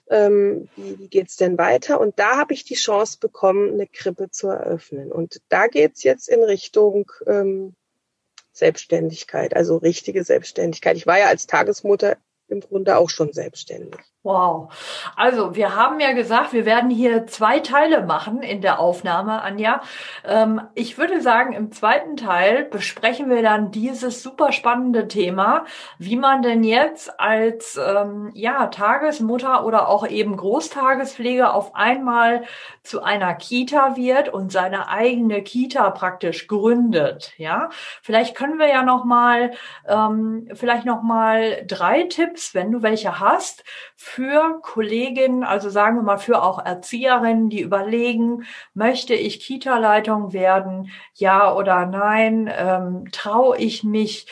ähm, 0.10 0.70
wie, 0.76 1.00
wie 1.00 1.08
geht's 1.08 1.36
denn 1.36 1.58
weiter? 1.58 2.00
Und 2.00 2.20
da 2.20 2.38
habe 2.38 2.54
ich 2.54 2.64
die 2.64 2.76
Chance 2.76 3.18
bekommen, 3.20 3.74
eine 3.74 3.88
Krippe 3.88 4.30
zu 4.30 4.48
eröffnen. 4.48 5.12
Und 5.12 5.42
da 5.50 5.68
geht's 5.68 6.04
jetzt 6.04 6.30
in 6.30 6.44
Richtung 6.44 7.12
ähm, 7.26 7.76
Selbstständigkeit, 8.54 9.56
also 9.56 9.78
richtige 9.78 10.24
Selbstständigkeit. 10.24 10.96
Ich 10.96 11.08
war 11.08 11.18
ja 11.18 11.28
als 11.28 11.48
Tagesmutter 11.48 12.18
im 12.50 12.62
Grunde 12.62 12.98
auch 12.98 13.10
schon 13.10 13.34
selbstständig. 13.34 14.00
Wow. 14.22 14.74
Also 15.16 15.56
wir 15.56 15.78
haben 15.78 16.02
ja 16.02 16.12
gesagt, 16.12 16.52
wir 16.52 16.66
werden 16.66 16.90
hier 16.90 17.26
zwei 17.26 17.62
Teile 17.62 18.06
machen 18.06 18.42
in 18.42 18.62
der 18.62 18.80
Aufnahme, 18.80 19.42
Anja. 19.42 19.82
Ähm, 20.26 20.62
ich 20.76 20.98
würde 20.98 21.22
sagen, 21.22 21.54
im 21.54 21.72
zweiten 21.72 22.18
Teil 22.18 22.66
besprechen 22.66 23.30
wir 23.30 23.42
dann 23.42 23.72
dieses 23.72 24.22
super 24.22 24.52
spannende 24.52 25.08
Thema, 25.08 25.64
wie 26.00 26.18
man 26.18 26.42
denn 26.42 26.66
jetzt 26.66 27.18
als 27.20 27.80
ähm, 27.82 28.32
ja 28.34 28.68
Tagesmutter 28.68 29.66
oder 29.66 29.88
auch 29.88 30.06
eben 30.06 30.36
Großtagespflege 30.36 31.54
auf 31.54 31.74
einmal 31.76 32.44
zu 32.84 33.02
einer 33.02 33.36
Kita 33.36 33.96
wird 33.96 34.30
und 34.30 34.52
seine 34.52 34.90
eigene 34.90 35.44
Kita 35.44 35.92
praktisch 35.92 36.48
gründet. 36.48 37.34
Ja, 37.38 37.70
vielleicht 38.02 38.36
können 38.36 38.60
wir 38.60 38.68
ja 38.68 38.84
noch 38.84 39.06
mal 39.06 39.52
ähm, 39.88 40.50
vielleicht 40.54 40.86
noch 40.86 41.04
mal 41.04 41.66
drei 41.66 42.04
Tipps, 42.04 42.39
wenn 42.54 42.72
du 42.72 42.82
welche 42.82 43.20
hast 43.20 43.64
für 43.96 44.60
Kolleginnen, 44.62 45.44
also 45.44 45.70
sagen 45.70 45.98
wir 45.98 46.04
mal 46.04 46.18
für 46.18 46.42
auch 46.44 46.64
Erzieherinnen, 46.64 47.50
die 47.50 47.62
überlegen, 47.62 48.46
möchte 48.74 49.14
ich 49.14 49.40
Kita-Leitung 49.40 50.34
werden, 50.34 50.92
ja 51.14 51.54
oder 51.54 51.86
nein, 51.86 52.52
ähm, 52.56 53.06
traue 53.12 53.58
ich 53.58 53.84
mich, 53.84 54.28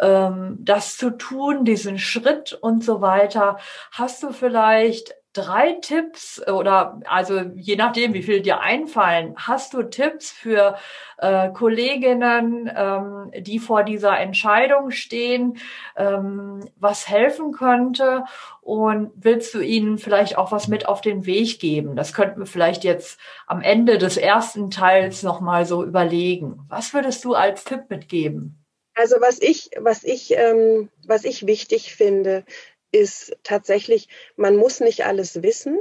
ähm, 0.00 0.56
das 0.60 0.96
zu 0.96 1.10
tun, 1.10 1.64
diesen 1.64 1.98
Schritt 1.98 2.52
und 2.52 2.84
so 2.84 3.00
weiter. 3.00 3.58
Hast 3.90 4.22
du 4.22 4.32
vielleicht 4.32 5.14
drei 5.38 5.72
Tipps 5.80 6.42
oder 6.48 7.00
also 7.06 7.40
je 7.54 7.76
nachdem, 7.76 8.12
wie 8.12 8.22
viel 8.22 8.40
dir 8.40 8.60
einfallen, 8.60 9.34
hast 9.36 9.72
du 9.72 9.84
Tipps 9.84 10.32
für 10.32 10.76
äh, 11.18 11.50
Kolleginnen, 11.50 12.70
ähm, 12.74 13.30
die 13.38 13.60
vor 13.60 13.84
dieser 13.84 14.18
Entscheidung 14.18 14.90
stehen, 14.90 15.58
ähm, 15.96 16.68
was 16.76 17.08
helfen 17.08 17.52
könnte? 17.52 18.24
Und 18.60 19.12
willst 19.14 19.54
du 19.54 19.60
ihnen 19.60 19.98
vielleicht 19.98 20.36
auch 20.36 20.50
was 20.50 20.66
mit 20.66 20.88
auf 20.88 21.00
den 21.00 21.24
Weg 21.24 21.60
geben? 21.60 21.94
Das 21.94 22.12
könnten 22.12 22.40
wir 22.40 22.46
vielleicht 22.46 22.82
jetzt 22.82 23.20
am 23.46 23.62
Ende 23.62 23.98
des 23.98 24.16
ersten 24.16 24.70
Teils 24.70 25.22
nochmal 25.22 25.64
so 25.66 25.84
überlegen. 25.84 26.60
Was 26.68 26.92
würdest 26.94 27.24
du 27.24 27.34
als 27.34 27.64
Tipp 27.64 27.84
mitgeben? 27.88 28.64
Also 28.94 29.16
was 29.20 29.40
ich, 29.40 29.70
was 29.78 30.02
ich, 30.02 30.32
ähm, 30.36 30.88
was 31.06 31.24
ich 31.24 31.46
wichtig 31.46 31.94
finde, 31.94 32.44
ist 32.92 33.36
tatsächlich, 33.42 34.08
man 34.36 34.56
muss 34.56 34.80
nicht 34.80 35.04
alles 35.04 35.42
wissen, 35.42 35.80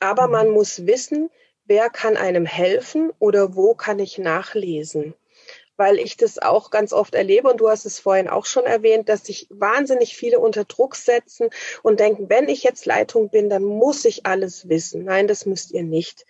aber 0.00 0.28
man 0.28 0.48
mhm. 0.48 0.54
muss 0.54 0.86
wissen, 0.86 1.30
wer 1.64 1.90
kann 1.90 2.16
einem 2.16 2.46
helfen 2.46 3.12
oder 3.18 3.54
wo 3.54 3.74
kann 3.74 3.98
ich 3.98 4.18
nachlesen. 4.18 5.14
Weil 5.76 5.98
ich 5.98 6.16
das 6.16 6.38
auch 6.38 6.70
ganz 6.70 6.92
oft 6.92 7.14
erlebe 7.14 7.50
und 7.50 7.60
du 7.60 7.70
hast 7.70 7.86
es 7.86 8.00
vorhin 8.00 8.28
auch 8.28 8.44
schon 8.44 8.64
erwähnt, 8.64 9.08
dass 9.08 9.24
sich 9.24 9.46
wahnsinnig 9.50 10.14
viele 10.14 10.38
unter 10.38 10.64
Druck 10.64 10.94
setzen 10.94 11.48
und 11.82 12.00
denken, 12.00 12.28
wenn 12.28 12.48
ich 12.48 12.62
jetzt 12.62 12.84
Leitung 12.84 13.30
bin, 13.30 13.48
dann 13.48 13.64
muss 13.64 14.04
ich 14.04 14.26
alles 14.26 14.68
wissen. 14.68 15.04
Nein, 15.04 15.26
das 15.26 15.46
müsst 15.46 15.70
ihr 15.70 15.84
nicht. 15.84 16.26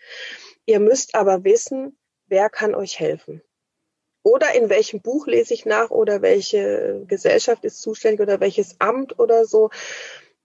Ihr 0.66 0.78
müsst 0.78 1.16
aber 1.16 1.42
wissen, 1.42 1.98
wer 2.26 2.48
kann 2.48 2.76
euch 2.76 3.00
helfen 3.00 3.42
oder 4.22 4.54
in 4.54 4.68
welchem 4.68 5.00
Buch 5.00 5.26
lese 5.26 5.54
ich 5.54 5.66
nach 5.66 5.90
oder 5.90 6.22
welche 6.22 7.04
Gesellschaft 7.06 7.64
ist 7.64 7.80
zuständig 7.80 8.20
oder 8.20 8.40
welches 8.40 8.76
Amt 8.80 9.18
oder 9.18 9.44
so. 9.44 9.70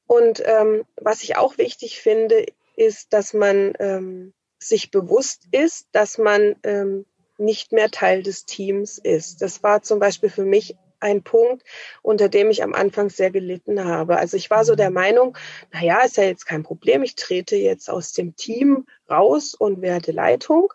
Und 0.08 0.42
ähm, 0.46 0.86
was 0.98 1.24
ich 1.24 1.36
auch 1.36 1.58
wichtig 1.58 2.00
finde, 2.00 2.46
ist, 2.76 3.14
dass 3.14 3.34
man 3.34 3.74
ähm, 3.80 4.34
sich 4.60 4.92
bewusst 4.92 5.44
ist, 5.52 5.88
dass 5.92 6.18
man 6.18 6.56
ähm, 6.64 7.06
nicht 7.38 7.72
mehr 7.72 7.92
Teil 7.92 8.24
des 8.24 8.46
Teams 8.46 8.98
ist. 8.98 9.42
Das 9.42 9.64
war 9.64 9.82
zum 9.82 10.00
Beispiel 10.00 10.30
für 10.30 10.46
mich 10.46 10.76
ein 11.00 11.24
Punkt, 11.24 11.64
unter 12.02 12.30
dem 12.30 12.50
ich 12.50 12.64
am 12.64 12.74
Anfang 12.74 13.10
sehr 13.10 13.30
gelitten 13.30 13.84
habe. 13.84 14.18
Also 14.18 14.38
ich 14.38 14.50
war 14.50 14.66
so 14.66 14.76
der 14.76 14.90
Meinung, 14.90 15.38
na 15.72 15.84
ja, 15.84 16.02
ist 16.02 16.18
ja 16.18 16.24
jetzt 16.24 16.46
kein 16.46 16.64
Problem, 16.64 17.04
ich 17.04 17.16
trete 17.16 17.56
jetzt 17.58 17.90
aus 17.90 18.14
dem 18.14 18.36
Team 18.36 18.88
raus 19.10 19.54
und 19.54 19.82
werde 19.82 20.12
Leitung. 20.12 20.74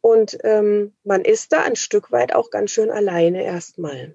Und 0.00 0.38
ähm, 0.44 0.94
man 1.04 1.22
ist 1.22 1.52
da 1.52 1.62
ein 1.62 1.76
Stück 1.76 2.10
weit 2.10 2.34
auch 2.34 2.50
ganz 2.50 2.70
schön 2.70 2.90
alleine 2.90 3.44
erstmal. 3.44 4.14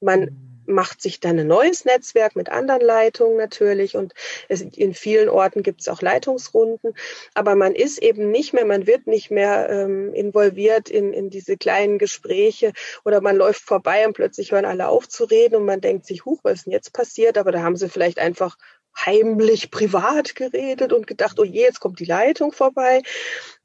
Man 0.00 0.20
mhm. 0.20 0.62
macht 0.66 1.00
sich 1.00 1.20
dann 1.20 1.38
ein 1.38 1.46
neues 1.46 1.84
Netzwerk 1.84 2.36
mit 2.36 2.50
anderen 2.50 2.82
Leitungen 2.82 3.38
natürlich 3.38 3.96
und 3.96 4.12
es, 4.48 4.60
in 4.60 4.92
vielen 4.92 5.28
Orten 5.28 5.62
gibt 5.62 5.80
es 5.80 5.88
auch 5.88 6.02
Leitungsrunden, 6.02 6.94
aber 7.34 7.54
man 7.54 7.74
ist 7.74 8.02
eben 8.02 8.30
nicht 8.30 8.52
mehr, 8.52 8.66
man 8.66 8.86
wird 8.86 9.06
nicht 9.06 9.30
mehr 9.30 9.70
ähm, 9.70 10.12
involviert 10.12 10.90
in, 10.90 11.12
in 11.12 11.30
diese 11.30 11.56
kleinen 11.56 11.98
Gespräche 11.98 12.72
oder 13.04 13.20
man 13.20 13.36
läuft 13.36 13.62
vorbei 13.62 14.06
und 14.06 14.12
plötzlich 14.12 14.52
hören 14.52 14.66
alle 14.66 14.88
auf 14.88 15.08
zu 15.08 15.24
reden 15.24 15.56
und 15.56 15.64
man 15.64 15.80
denkt 15.80 16.04
sich, 16.04 16.24
huch, 16.26 16.40
was 16.42 16.58
ist 16.58 16.66
denn 16.66 16.72
jetzt 16.72 16.92
passiert? 16.92 17.38
Aber 17.38 17.52
da 17.52 17.62
haben 17.62 17.76
sie 17.76 17.88
vielleicht 17.88 18.18
einfach 18.18 18.56
heimlich 18.94 19.70
privat 19.70 20.34
geredet 20.34 20.92
und 20.92 21.06
gedacht, 21.06 21.38
oh 21.38 21.44
je, 21.44 21.62
jetzt 21.62 21.80
kommt 21.80 21.98
die 22.00 22.04
Leitung 22.04 22.52
vorbei. 22.52 23.02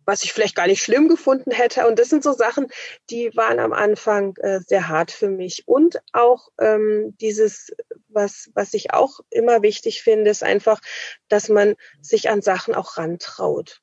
Was 0.08 0.24
ich 0.24 0.32
vielleicht 0.32 0.56
gar 0.56 0.68
nicht 0.68 0.82
schlimm 0.82 1.10
gefunden 1.10 1.52
hätte. 1.52 1.86
Und 1.86 2.00
das 2.00 2.10
sind 2.10 2.24
so 2.24 2.32
Sachen, 2.32 2.68
die 3.10 3.36
waren 3.36 3.60
am 3.60 3.74
Anfang 3.74 4.36
äh, 4.38 4.62
sehr 4.62 4.88
hart 4.88 5.12
für 5.12 5.30
mich. 5.30 5.68
Und 5.68 6.00
auch 6.14 6.48
ähm, 6.60 7.16
dieses, 7.20 7.76
was, 8.08 8.50
was 8.56 8.74
ich 8.74 8.94
auch 8.94 9.20
immer 9.30 9.62
wichtig 9.62 10.02
finde, 10.02 10.32
ist 10.32 10.44
einfach, 10.44 10.80
dass 11.28 11.50
man 11.50 11.76
sich 12.02 12.30
an 12.30 12.42
Sachen 12.42 12.74
auch 12.74 12.98
rantraut. 12.98 13.82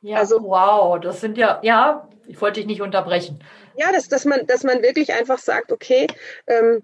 Ja, 0.00 0.16
also, 0.16 0.42
wow, 0.42 0.98
das 0.98 1.20
sind 1.20 1.36
ja, 1.36 1.60
ja, 1.62 2.08
ich 2.26 2.40
wollte 2.40 2.60
dich 2.60 2.66
nicht 2.66 2.80
unterbrechen. 2.80 3.44
Ja, 3.76 3.92
dass, 3.92 4.08
dass, 4.08 4.24
man, 4.24 4.46
dass 4.46 4.64
man 4.64 4.82
wirklich 4.82 5.12
einfach 5.12 5.38
sagt, 5.38 5.70
okay, 5.70 6.06
ähm, 6.46 6.82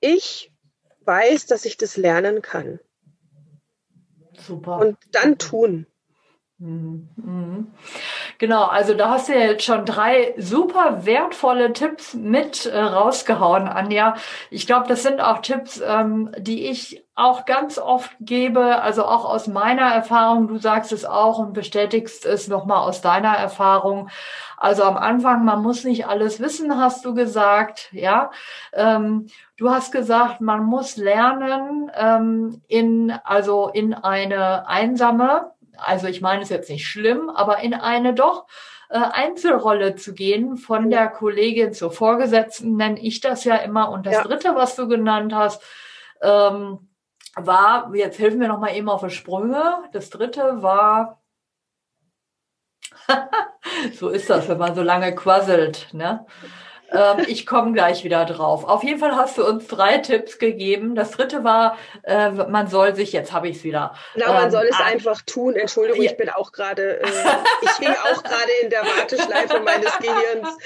ich 0.00 0.50
weiß, 1.04 1.46
dass 1.46 1.66
ich 1.66 1.76
das 1.76 1.98
lernen 1.98 2.40
kann. 2.40 2.80
Super. 4.38 4.78
Und 4.78 4.96
dann 5.10 5.36
tun. 5.36 5.86
Mhm. 6.62 7.08
Mhm. 7.16 7.72
Genau, 8.38 8.66
also 8.66 8.94
da 8.94 9.10
hast 9.10 9.28
du 9.28 9.32
ja 9.32 9.46
jetzt 9.46 9.64
schon 9.64 9.84
drei 9.84 10.32
super 10.38 11.04
wertvolle 11.04 11.72
Tipps 11.72 12.14
mit 12.14 12.66
äh, 12.66 12.78
rausgehauen, 12.78 13.66
Anja. 13.66 14.14
Ich 14.48 14.68
glaube, 14.68 14.86
das 14.86 15.02
sind 15.02 15.20
auch 15.20 15.38
Tipps, 15.40 15.82
ähm, 15.84 16.30
die 16.38 16.66
ich 16.68 17.04
auch 17.16 17.46
ganz 17.46 17.78
oft 17.78 18.12
gebe, 18.20 18.80
also 18.80 19.04
auch 19.04 19.24
aus 19.24 19.48
meiner 19.48 19.92
Erfahrung. 19.92 20.46
Du 20.46 20.58
sagst 20.58 20.92
es 20.92 21.04
auch 21.04 21.40
und 21.40 21.52
bestätigst 21.52 22.24
es 22.26 22.46
nochmal 22.46 22.88
aus 22.88 23.00
deiner 23.00 23.36
Erfahrung. 23.36 24.08
Also 24.56 24.84
am 24.84 24.96
Anfang, 24.96 25.44
man 25.44 25.62
muss 25.62 25.82
nicht 25.82 26.06
alles 26.06 26.38
wissen, 26.38 26.78
hast 26.78 27.04
du 27.04 27.12
gesagt, 27.12 27.88
ja. 27.90 28.30
Ähm, 28.72 29.26
du 29.56 29.70
hast 29.70 29.90
gesagt, 29.90 30.40
man 30.40 30.64
muss 30.64 30.96
lernen, 30.96 31.90
ähm, 31.96 32.62
in, 32.68 33.12
also 33.24 33.68
in 33.68 33.94
eine 33.94 34.68
einsame 34.68 35.51
also 35.84 36.06
ich 36.06 36.20
meine 36.20 36.42
es 36.42 36.48
jetzt 36.48 36.70
nicht 36.70 36.86
schlimm, 36.86 37.30
aber 37.30 37.58
in 37.60 37.74
eine 37.74 38.14
doch 38.14 38.46
äh, 38.88 38.98
Einzelrolle 38.98 39.94
zu 39.96 40.14
gehen, 40.14 40.56
von 40.56 40.90
der 40.90 41.08
Kollegin 41.08 41.72
zur 41.72 41.90
Vorgesetzten, 41.90 42.76
nenne 42.76 43.00
ich 43.00 43.20
das 43.20 43.44
ja 43.44 43.56
immer. 43.56 43.90
Und 43.90 44.06
das 44.06 44.14
ja. 44.14 44.22
Dritte, 44.22 44.54
was 44.54 44.76
du 44.76 44.86
genannt 44.88 45.34
hast, 45.34 45.62
ähm, 46.20 46.90
war, 47.34 47.94
jetzt 47.94 48.18
helfen 48.18 48.40
wir 48.40 48.48
noch 48.48 48.58
mal 48.58 48.76
eben 48.76 48.88
auf 48.88 49.02
die 49.02 49.10
Sprünge. 49.10 49.84
Das 49.92 50.10
Dritte 50.10 50.62
war, 50.62 51.22
so 53.94 54.08
ist 54.08 54.28
das, 54.28 54.48
wenn 54.48 54.58
man 54.58 54.74
so 54.74 54.82
lange 54.82 55.14
quasselt, 55.14 55.88
ne? 55.92 56.26
Ähm, 56.92 57.24
ich 57.26 57.46
komme 57.46 57.72
gleich 57.72 58.04
wieder 58.04 58.24
drauf. 58.24 58.64
Auf 58.64 58.82
jeden 58.82 58.98
Fall 58.98 59.16
hast 59.16 59.38
du 59.38 59.46
uns 59.46 59.66
drei 59.66 59.98
Tipps 59.98 60.38
gegeben. 60.38 60.94
Das 60.94 61.12
dritte 61.12 61.44
war, 61.44 61.78
äh, 62.02 62.30
man 62.30 62.66
soll 62.68 62.94
sich, 62.94 63.12
jetzt 63.12 63.32
habe 63.32 63.48
ich 63.48 63.58
es 63.58 63.64
wieder. 63.64 63.94
Genau, 64.14 64.32
man 64.32 64.44
ähm, 64.44 64.50
soll 64.50 64.66
es 64.70 64.78
einfach 64.78 65.22
tun. 65.22 65.56
Entschuldigung, 65.56 66.02
ich 66.02 66.16
bin 66.16 66.28
auch 66.30 66.52
gerade, 66.52 67.00
äh, 67.00 67.06
ich 67.62 67.70
hing 67.78 67.94
auch 68.12 68.22
gerade 68.22 68.50
in 68.62 68.70
der 68.70 68.82
Warteschleife 68.82 69.60
meines 69.60 69.98
Gehirns. 69.98 70.56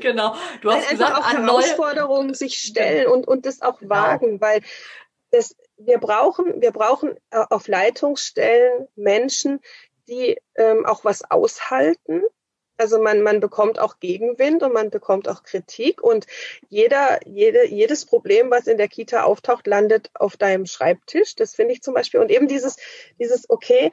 Genau, 0.00 0.34
du 0.60 0.70
hast 0.70 0.86
weil 0.86 0.96
gesagt, 0.96 1.18
auch 1.18 1.24
an 1.24 1.44
Herausforderungen 1.44 2.34
sich 2.34 2.58
stellen 2.58 3.06
und, 3.06 3.26
und 3.26 3.46
das 3.46 3.62
auch 3.62 3.78
genau. 3.78 3.94
wagen, 3.94 4.40
weil 4.40 4.62
das, 5.30 5.56
wir 5.76 5.98
brauchen, 5.98 6.60
wir 6.60 6.72
brauchen 6.72 7.16
äh, 7.30 7.44
auf 7.50 7.68
Leitungsstellen 7.68 8.88
Menschen, 8.96 9.60
die 10.08 10.38
ähm, 10.56 10.86
auch 10.86 11.04
was 11.04 11.30
aushalten 11.30 12.22
also 12.78 13.00
man, 13.00 13.22
man 13.22 13.40
bekommt 13.40 13.78
auch 13.78 13.98
Gegenwind 14.00 14.62
und 14.62 14.72
man 14.72 14.90
bekommt 14.90 15.28
auch 15.28 15.42
Kritik 15.42 16.02
und 16.02 16.26
jeder, 16.68 17.20
jede, 17.26 17.66
jedes 17.66 18.06
Problem, 18.06 18.50
was 18.50 18.66
in 18.66 18.78
der 18.78 18.88
Kita 18.88 19.24
auftaucht, 19.24 19.66
landet 19.66 20.10
auf 20.14 20.36
deinem 20.36 20.64
Schreibtisch. 20.64 21.34
Das 21.34 21.54
finde 21.54 21.74
ich 21.74 21.82
zum 21.82 21.94
Beispiel. 21.94 22.20
Und 22.20 22.30
eben 22.30 22.48
dieses, 22.48 22.76
dieses, 23.18 23.50
okay, 23.50 23.90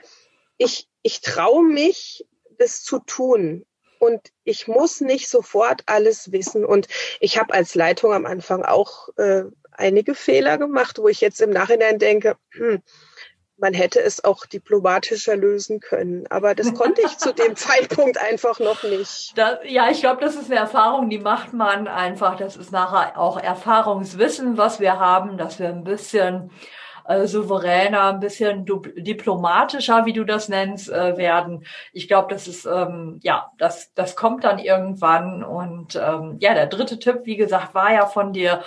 ich, 0.58 0.88
ich 1.02 1.21
traue 1.21 1.63
mich, 1.63 2.26
das 2.58 2.84
zu 2.84 3.00
tun. 3.00 3.65
Und 3.98 4.21
ich 4.43 4.67
muss 4.67 5.02
nicht 5.02 5.30
sofort 5.30 5.82
alles 5.88 6.32
wissen. 6.32 6.63
Und 6.63 6.88
ich 7.19 7.39
habe 7.39 7.54
als 7.54 7.76
Leitung 7.76 8.13
am 8.13 8.26
Anfang 8.26 8.63
auch 8.63 9.10
äh, 9.17 9.45
einige 9.71 10.15
Fehler 10.15 10.58
gemacht, 10.58 11.00
wo 11.00 11.08
ich 11.08 11.21
jetzt 11.21 11.41
im 11.41 11.50
Nachhinein 11.50 11.98
denke, 11.98 12.38
hm, 12.52 12.82
man 13.58 13.74
hätte 13.74 14.02
es 14.02 14.24
auch 14.24 14.46
diplomatischer 14.46 15.36
lösen 15.36 15.80
können. 15.80 16.26
Aber 16.30 16.56
das 16.56 16.74
konnte 16.74 17.02
ich 17.02 17.18
zu 17.18 17.34
dem 17.34 17.56
Zeitpunkt 17.56 18.18
einfach 18.18 18.60
noch 18.60 18.84
nicht. 18.84 19.38
Das, 19.38 19.60
ja, 19.63 19.89
ich 19.89 20.02
glaube, 20.02 20.22
das 20.22 20.36
ist 20.36 20.52
eine 20.52 20.60
Erfahrung, 20.60 21.10
die 21.10 21.20
macht 21.20 21.54
man 21.54 21.88
einfach. 21.88 22.36
Das 22.36 22.58
ist 22.58 22.72
nachher 22.72 23.18
auch 23.20 23.39
Erfahrungswissen, 23.39 24.58
was 24.58 24.80
wir 24.80 25.00
haben, 25.00 25.38
dass 25.38 25.60
wir 25.60 25.70
ein 25.70 25.84
bisschen 25.84 26.52
äh, 27.08 27.28
souveräner, 27.28 28.13
ein 28.13 28.20
bisschen 28.20 28.65
diplomatischer, 28.65 30.06
wie 30.06 30.13
du 30.13 30.26
das 30.26 30.50
nennst, 30.50 30.89
äh, 30.89 31.18
werden. 31.18 31.65
Ich 31.94 32.08
glaube, 32.08 32.34
das 32.34 32.48
ist 32.48 32.65
ähm, 32.65 33.20
ja, 33.24 33.52
das 33.58 33.94
das 33.94 34.15
kommt 34.15 34.44
dann 34.44 34.60
irgendwann. 34.60 35.44
Und 35.44 35.96
ähm, 35.96 36.38
ja, 36.39 36.54
der 36.54 36.68
dritte 36.68 37.00
Tipp, 37.00 37.22
wie 37.24 37.38
gesagt, 37.38 37.74
war 37.74 37.94
ja 37.94 38.06
von 38.06 38.34
dir 38.34 38.63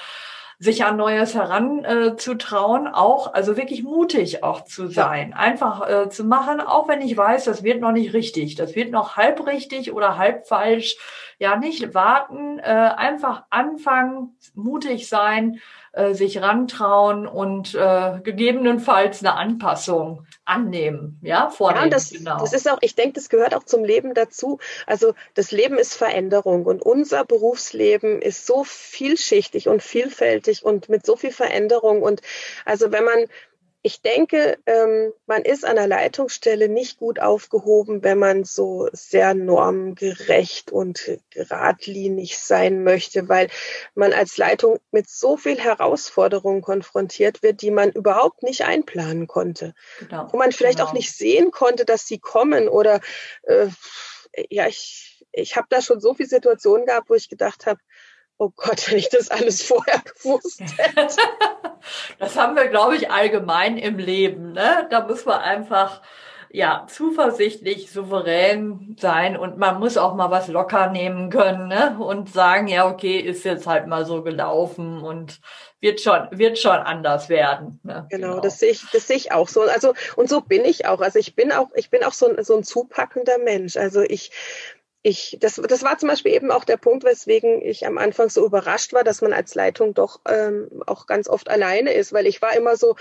sich 0.60 0.84
an 0.84 0.96
Neues 0.96 1.34
heranzutrauen, 1.34 2.86
äh, 2.86 2.90
auch, 2.92 3.32
also 3.32 3.56
wirklich 3.56 3.84
mutig 3.84 4.42
auch 4.42 4.64
zu 4.64 4.88
sein, 4.88 5.30
ja. 5.30 5.36
einfach 5.36 5.88
äh, 5.88 6.08
zu 6.10 6.24
machen, 6.24 6.60
auch 6.60 6.88
wenn 6.88 7.00
ich 7.00 7.16
weiß, 7.16 7.44
das 7.44 7.62
wird 7.62 7.80
noch 7.80 7.92
nicht 7.92 8.12
richtig, 8.12 8.56
das 8.56 8.74
wird 8.74 8.90
noch 8.90 9.16
halb 9.16 9.46
richtig 9.46 9.92
oder 9.92 10.18
halb 10.18 10.48
falsch. 10.48 10.96
Ja, 11.40 11.54
nicht 11.54 11.94
warten, 11.94 12.58
äh, 12.58 12.62
einfach 12.62 13.44
anfangen, 13.50 14.36
mutig 14.54 15.08
sein, 15.08 15.60
äh, 15.92 16.12
sich 16.12 16.42
rantrauen 16.42 17.28
und 17.28 17.76
äh, 17.76 18.18
gegebenenfalls 18.24 19.24
eine 19.24 19.34
Anpassung 19.34 20.26
annehmen, 20.48 21.18
ja, 21.22 21.50
vornehmen. 21.50 21.84
Ja, 21.84 21.90
das, 21.90 22.10
genau. 22.10 22.38
das 22.38 22.52
ist 22.52 22.70
auch, 22.70 22.78
ich 22.80 22.94
denke, 22.94 23.12
das 23.14 23.28
gehört 23.28 23.54
auch 23.54 23.64
zum 23.64 23.84
Leben 23.84 24.14
dazu. 24.14 24.58
Also 24.86 25.14
das 25.34 25.52
Leben 25.52 25.78
ist 25.78 25.94
Veränderung 25.94 26.64
und 26.64 26.82
unser 26.82 27.24
Berufsleben 27.24 28.22
ist 28.22 28.46
so 28.46 28.64
vielschichtig 28.64 29.68
und 29.68 29.82
vielfältig 29.82 30.64
und 30.64 30.88
mit 30.88 31.04
so 31.04 31.16
viel 31.16 31.32
Veränderung. 31.32 32.02
Und 32.02 32.22
also 32.64 32.90
wenn 32.92 33.04
man 33.04 33.26
ich 33.82 34.02
denke, 34.02 34.58
ähm, 34.66 35.12
man 35.26 35.42
ist 35.42 35.64
an 35.64 35.76
der 35.76 35.86
Leitungsstelle 35.86 36.68
nicht 36.68 36.98
gut 36.98 37.20
aufgehoben, 37.20 38.02
wenn 38.02 38.18
man 38.18 38.44
so 38.44 38.88
sehr 38.92 39.34
normgerecht 39.34 40.72
und 40.72 41.18
geradlinig 41.30 42.38
sein 42.38 42.82
möchte, 42.82 43.28
weil 43.28 43.48
man 43.94 44.12
als 44.12 44.36
Leitung 44.36 44.78
mit 44.90 45.08
so 45.08 45.36
viel 45.36 45.58
Herausforderungen 45.58 46.60
konfrontiert 46.60 47.42
wird, 47.42 47.62
die 47.62 47.70
man 47.70 47.90
überhaupt 47.92 48.42
nicht 48.42 48.62
einplanen 48.62 49.28
konnte. 49.28 49.74
Genau. 50.00 50.28
Wo 50.32 50.38
man 50.38 50.50
vielleicht 50.50 50.78
genau. 50.78 50.90
auch 50.90 50.94
nicht 50.94 51.16
sehen 51.16 51.52
konnte, 51.52 51.84
dass 51.84 52.06
sie 52.06 52.18
kommen 52.18 52.68
oder 52.68 53.00
äh, 53.42 53.68
ja, 54.50 54.66
ich, 54.66 55.24
ich 55.32 55.56
habe 55.56 55.66
da 55.70 55.80
schon 55.80 56.00
so 56.00 56.14
viele 56.14 56.28
Situationen 56.28 56.86
gehabt, 56.86 57.10
wo 57.10 57.14
ich 57.14 57.28
gedacht 57.28 57.66
habe, 57.66 57.80
oh 58.38 58.52
Gott, 58.56 58.90
wenn 58.90 58.98
ich 58.98 59.10
das 59.10 59.30
alles 59.30 59.62
vorher 59.62 60.00
gewusst 60.00 60.62
hätte. 60.76 61.16
das 62.18 62.36
haben 62.36 62.56
wir, 62.56 62.68
glaube 62.68 62.96
ich, 62.96 63.10
allgemein 63.10 63.76
im 63.76 63.98
Leben. 63.98 64.52
Ne? 64.52 64.86
Da 64.90 65.06
muss 65.06 65.24
man 65.24 65.40
einfach 65.40 66.00
ja 66.50 66.86
zuversichtlich, 66.88 67.90
souverän 67.90 68.96
sein 68.98 69.36
und 69.36 69.58
man 69.58 69.78
muss 69.78 69.98
auch 69.98 70.14
mal 70.14 70.30
was 70.30 70.48
locker 70.48 70.88
nehmen 70.88 71.28
können 71.28 71.68
ne? 71.68 71.98
und 71.98 72.32
sagen, 72.32 72.68
ja, 72.68 72.88
okay, 72.88 73.18
ist 73.18 73.44
jetzt 73.44 73.66
halt 73.66 73.86
mal 73.86 74.06
so 74.06 74.22
gelaufen 74.22 75.02
und 75.02 75.40
wird 75.80 76.00
schon, 76.00 76.28
wird 76.30 76.58
schon 76.58 76.72
anders 76.72 77.28
werden. 77.28 77.80
Ne? 77.82 78.06
Genau, 78.10 78.28
genau, 78.28 78.40
das 78.40 78.58
sehe 78.58 78.70
ich, 78.70 78.84
das 78.92 79.06
sehe 79.06 79.16
ich 79.16 79.32
auch 79.32 79.48
so. 79.48 79.62
Also, 79.62 79.94
und 80.16 80.28
so 80.28 80.40
bin 80.40 80.64
ich 80.64 80.86
auch. 80.86 81.00
Also 81.00 81.18
ich 81.18 81.36
bin 81.36 81.52
auch, 81.52 81.68
ich 81.74 81.90
bin 81.90 82.02
auch 82.02 82.12
so 82.12 82.28
ein, 82.28 82.42
so 82.42 82.56
ein 82.56 82.64
zupackender 82.64 83.38
Mensch. 83.38 83.76
Also 83.76 84.00
ich, 84.00 84.32
ich, 85.02 85.36
das, 85.40 85.54
das 85.54 85.82
war 85.82 85.98
zum 85.98 86.08
Beispiel 86.08 86.32
eben 86.32 86.50
auch 86.50 86.64
der 86.64 86.76
Punkt, 86.76 87.04
weswegen 87.04 87.62
ich 87.62 87.86
am 87.86 87.98
Anfang 87.98 88.30
so 88.30 88.44
überrascht 88.44 88.92
war, 88.92 89.04
dass 89.04 89.22
man 89.22 89.32
als 89.32 89.54
Leitung 89.54 89.94
doch 89.94 90.20
ähm, 90.28 90.82
auch 90.86 91.06
ganz 91.06 91.28
oft 91.28 91.48
alleine 91.48 91.92
ist, 91.92 92.12
weil 92.12 92.26
ich 92.26 92.42
war 92.42 92.56
immer 92.56 92.76
so, 92.76 92.96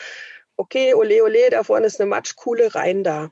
okay, 0.57 0.93
ole, 0.93 1.23
ole, 1.23 1.49
da 1.49 1.63
vorne 1.63 1.87
ist 1.87 1.99
eine 1.99 2.09
Matschkuhle, 2.09 2.75
rein 2.75 3.03
da. 3.03 3.29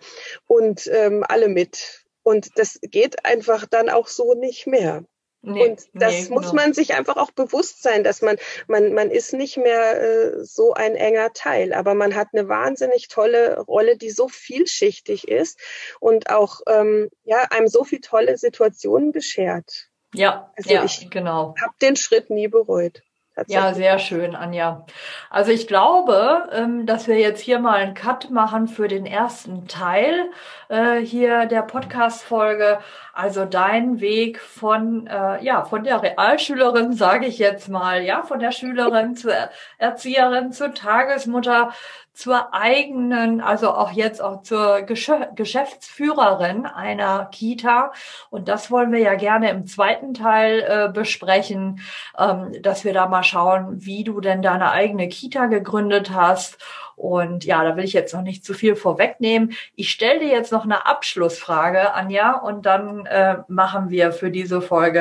Und 0.48 0.88
ähm, 0.88 1.24
alle 1.28 1.48
mit. 1.48 2.06
Und 2.24 2.58
das 2.58 2.80
geht 2.82 3.26
einfach 3.26 3.66
dann 3.68 3.90
auch 3.90 4.08
so 4.08 4.34
nicht 4.34 4.68
mehr. 4.68 5.04
Nee, 5.46 5.70
und 5.70 5.88
das 5.94 6.12
nee, 6.12 6.30
muss 6.30 6.52
genau. 6.52 6.56
man 6.56 6.74
sich 6.74 6.94
einfach 6.94 7.18
auch 7.18 7.32
bewusst 7.32 7.84
sein, 7.84 8.04
dass 8.04 8.22
man, 8.22 8.38
man, 8.68 8.94
man 8.94 9.12
ist 9.12 9.34
nicht 9.34 9.58
mehr 9.58 10.02
äh, 10.02 10.44
so 10.44 10.74
ein 10.74 10.96
enger 10.96 11.34
Teil, 11.34 11.74
aber 11.74 11.94
man 11.94 12.16
hat 12.16 12.30
eine 12.34 12.50
wahnsinnig 12.50 13.08
tolle 13.08 13.60
Rolle, 13.60 13.98
die 13.98 14.10
so 14.10 14.28
vielschichtig 14.28 15.28
ist 15.28 15.60
und 16.00 16.30
auch 16.30 16.62
ähm, 16.68 17.10
ja, 17.24 17.44
einem 17.52 17.68
so 17.68 17.84
viel 17.84 18.02
tolle 18.02 18.38
Situationen 18.38 19.12
beschert. 19.12 19.90
Ja, 20.14 20.52
also 20.56 20.74
ja, 20.74 20.84
ich 20.84 21.10
genau. 21.10 21.56
habe 21.62 21.74
den 21.82 21.96
Schritt 21.96 22.30
nie 22.30 22.48
bereut. 22.48 23.02
Ja, 23.48 23.74
sehr 23.74 24.00
schön, 24.00 24.34
Anja. 24.34 24.86
Also 25.30 25.52
ich 25.52 25.68
glaube, 25.68 26.48
ähm, 26.54 26.86
dass 26.86 27.08
wir 27.08 27.20
jetzt 27.20 27.42
hier 27.42 27.60
mal 27.60 27.76
einen 27.80 27.94
Cut 27.94 28.30
machen 28.30 28.70
für 28.70 28.88
den 28.88 29.06
ersten 29.06 29.68
Teil 29.68 30.30
äh, 30.70 31.00
hier 31.00 31.46
der 31.46 31.62
Podcast-Folge. 31.62 32.80
Also 33.14 33.44
dein 33.46 34.00
Weg 34.00 34.40
von, 34.40 35.08
äh, 35.08 35.44
ja, 35.44 35.66
von 35.66 35.84
der 35.84 36.02
Realschülerin, 36.02 36.94
sage 36.94 37.26
ich 37.26 37.38
jetzt 37.38 37.68
mal, 37.68 38.04
ja, 38.04 38.24
von 38.24 38.40
der 38.40 38.52
Schülerin 38.54 39.16
zur 39.16 39.34
Erzieherin, 39.78 40.54
zur 40.54 40.74
Tagesmutter, 40.74 41.74
zur 42.16 42.54
eigenen, 42.54 43.42
also 43.42 43.72
auch 43.72 43.92
jetzt 43.92 44.22
auch 44.22 44.42
zur 44.42 44.82
Geschäftsführerin 44.82 46.66
einer 46.66 47.26
Kita. 47.26 47.92
Und 48.30 48.48
das 48.48 48.72
wollen 48.72 48.92
wir 48.92 49.00
ja 49.00 49.16
gerne 49.16 49.50
im 49.50 49.68
zweiten 49.68 50.14
Teil 50.14 50.66
äh, 50.68 50.92
besprechen, 50.92 51.82
ähm, 52.18 52.54
dass 52.62 52.86
wir 52.86 52.94
da 52.94 53.08
mal 53.08 53.24
schauen, 53.24 53.86
wie 53.86 54.04
du 54.04 54.22
denn 54.22 54.42
deine 54.42 54.72
eigene 54.72 55.10
Kita 55.10 55.48
gegründet 55.48 56.12
hast 56.12 56.58
und 56.96 57.44
ja, 57.46 57.64
da 57.64 57.76
will 57.76 57.84
ich 57.84 57.94
jetzt 57.94 58.14
noch 58.14 58.22
nicht 58.22 58.46
zu 58.46 58.54
viel 58.54 58.76
vorwegnehmen. 58.76 59.54
Ich 59.76 59.92
stelle 59.92 60.20
dir 60.20 60.30
jetzt 60.30 60.52
noch 60.52 60.64
eine 60.64 60.86
Abschlussfrage, 60.86 61.94
Anja, 61.94 62.38
und 62.38 62.66
dann 62.66 63.06
äh, 63.06 63.38
machen 63.48 63.90
wir 63.90 64.12
für 64.12 64.32
diese 64.32 64.62
Folge, 64.62 65.00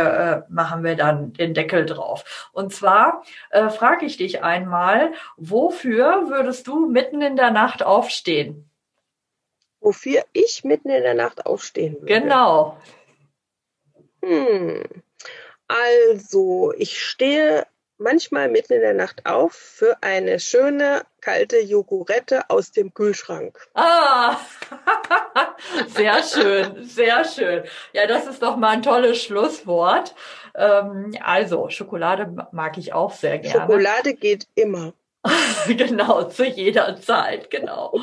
äh, 0.49 0.53
machen 0.53 0.83
wir 0.83 0.97
dann 0.97 1.33
den 1.33 1.55
Deckel 1.55 1.87
drauf. 1.87 2.49
Und 2.53 2.73
zwar 2.73 3.23
äh, 3.51 3.69
frage 3.69 4.07
ich 4.07 4.17
dich 4.17 4.43
einmal, 4.43 5.13
wofür 5.37 6.29
würdest 6.29 6.67
du 6.67 6.87
mitten 6.87 7.23
in 7.23 7.37
der 7.37 7.51
Nacht 7.51 7.83
aufstehen? 7.83 8.69
Wofür 9.81 10.25
ich 10.33 10.65
mitten 10.65 10.89
in 10.89 11.03
der 11.03 11.15
Nacht 11.15 11.47
aufstehen 11.47 11.95
würde? 12.01 12.07
Genau. 12.07 12.79
Hm. 14.23 14.83
Also, 15.69 16.73
ich 16.77 17.03
stehe 17.03 17.67
manchmal 17.99 18.49
mitten 18.49 18.73
in 18.75 18.81
der 18.81 18.95
Nacht 18.95 19.27
auf 19.27 19.53
für 19.53 19.97
eine 20.03 20.41
schöne 20.41 21.03
kalte 21.21 21.61
Jogurette 21.61 22.51
aus 22.51 22.73
dem 22.73 22.93
Kühlschrank. 22.93 23.59
Ah, 23.75 24.37
sehr 25.89 26.23
schön, 26.23 26.85
sehr 26.85 27.25
schön. 27.25 27.65
Ja, 27.93 28.07
das 28.07 28.27
ist 28.27 28.43
doch 28.43 28.57
mal 28.57 28.71
ein 28.71 28.83
tolles 28.83 29.23
Schlusswort. 29.23 30.15
Ähm, 30.55 31.17
also, 31.23 31.69
Schokolade 31.71 32.49
mag 32.53 32.79
ich 32.79 32.93
auch 32.93 33.13
sehr 33.13 33.39
gerne. 33.39 33.61
Schokolade 33.61 34.15
geht 34.15 34.47
immer. 34.55 34.93
genau, 35.67 36.25
zu 36.25 36.45
jeder 36.45 37.01
Zeit, 37.01 37.51
genau. 37.51 37.99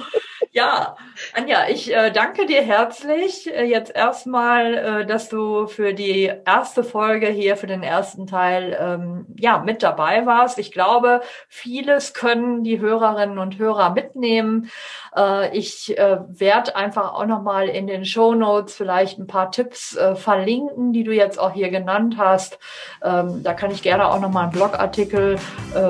Ja, 0.53 0.97
Anja, 1.33 1.69
ich 1.69 1.95
äh, 1.95 2.11
danke 2.11 2.45
dir 2.45 2.61
herzlich 2.61 3.49
äh, 3.49 3.63
jetzt 3.63 3.95
erstmal, 3.95 4.73
äh, 4.73 5.05
dass 5.05 5.29
du 5.29 5.67
für 5.67 5.93
die 5.93 6.29
erste 6.45 6.83
Folge 6.83 7.27
hier, 7.27 7.55
für 7.55 7.67
den 7.67 7.83
ersten 7.83 8.27
Teil, 8.27 8.77
ähm, 8.77 9.25
ja, 9.37 9.59
mit 9.59 9.81
dabei 9.81 10.25
warst. 10.25 10.59
Ich 10.59 10.73
glaube, 10.73 11.21
vieles 11.47 12.13
können 12.13 12.65
die 12.65 12.81
Hörerinnen 12.81 13.37
und 13.37 13.59
Hörer 13.59 13.91
mitnehmen. 13.91 14.69
Äh, 15.15 15.57
ich 15.57 15.97
äh, 15.97 16.17
werde 16.27 16.75
einfach 16.75 17.13
auch 17.13 17.25
nochmal 17.25 17.69
in 17.69 17.87
den 17.87 18.03
Show 18.03 18.33
Notes 18.33 18.75
vielleicht 18.75 19.19
ein 19.19 19.27
paar 19.27 19.51
Tipps 19.51 19.95
äh, 19.95 20.15
verlinken, 20.15 20.91
die 20.91 21.05
du 21.05 21.13
jetzt 21.13 21.39
auch 21.39 21.53
hier 21.53 21.69
genannt 21.69 22.15
hast. 22.17 22.59
Ähm, 23.01 23.41
da 23.41 23.53
kann 23.53 23.71
ich 23.71 23.83
gerne 23.83 24.05
auch 24.09 24.19
nochmal 24.19 24.43
einen 24.43 24.51
Blogartikel 24.51 25.37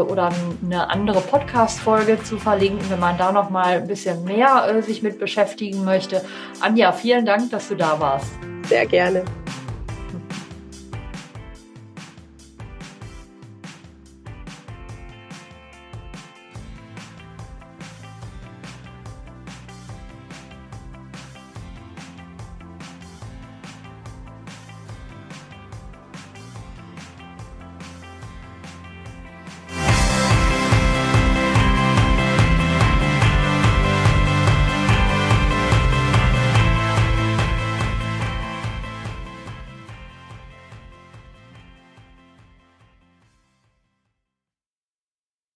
oder 0.07 0.31
eine 0.63 0.89
andere 0.89 1.21
Podcast-Folge 1.21 2.21
zu 2.23 2.37
verlinken, 2.37 2.89
wenn 2.89 2.99
man 2.99 3.17
da 3.17 3.31
nochmal 3.31 3.77
ein 3.77 3.87
bisschen 3.87 4.23
äh, 4.59 4.81
sich 4.81 5.01
mit 5.03 5.19
beschäftigen 5.19 5.83
möchte. 5.83 6.23
Anja, 6.59 6.91
vielen 6.91 7.25
Dank, 7.25 7.51
dass 7.51 7.69
du 7.69 7.75
da 7.75 7.99
warst. 7.99 8.31
Sehr 8.67 8.85
gerne. 8.85 9.23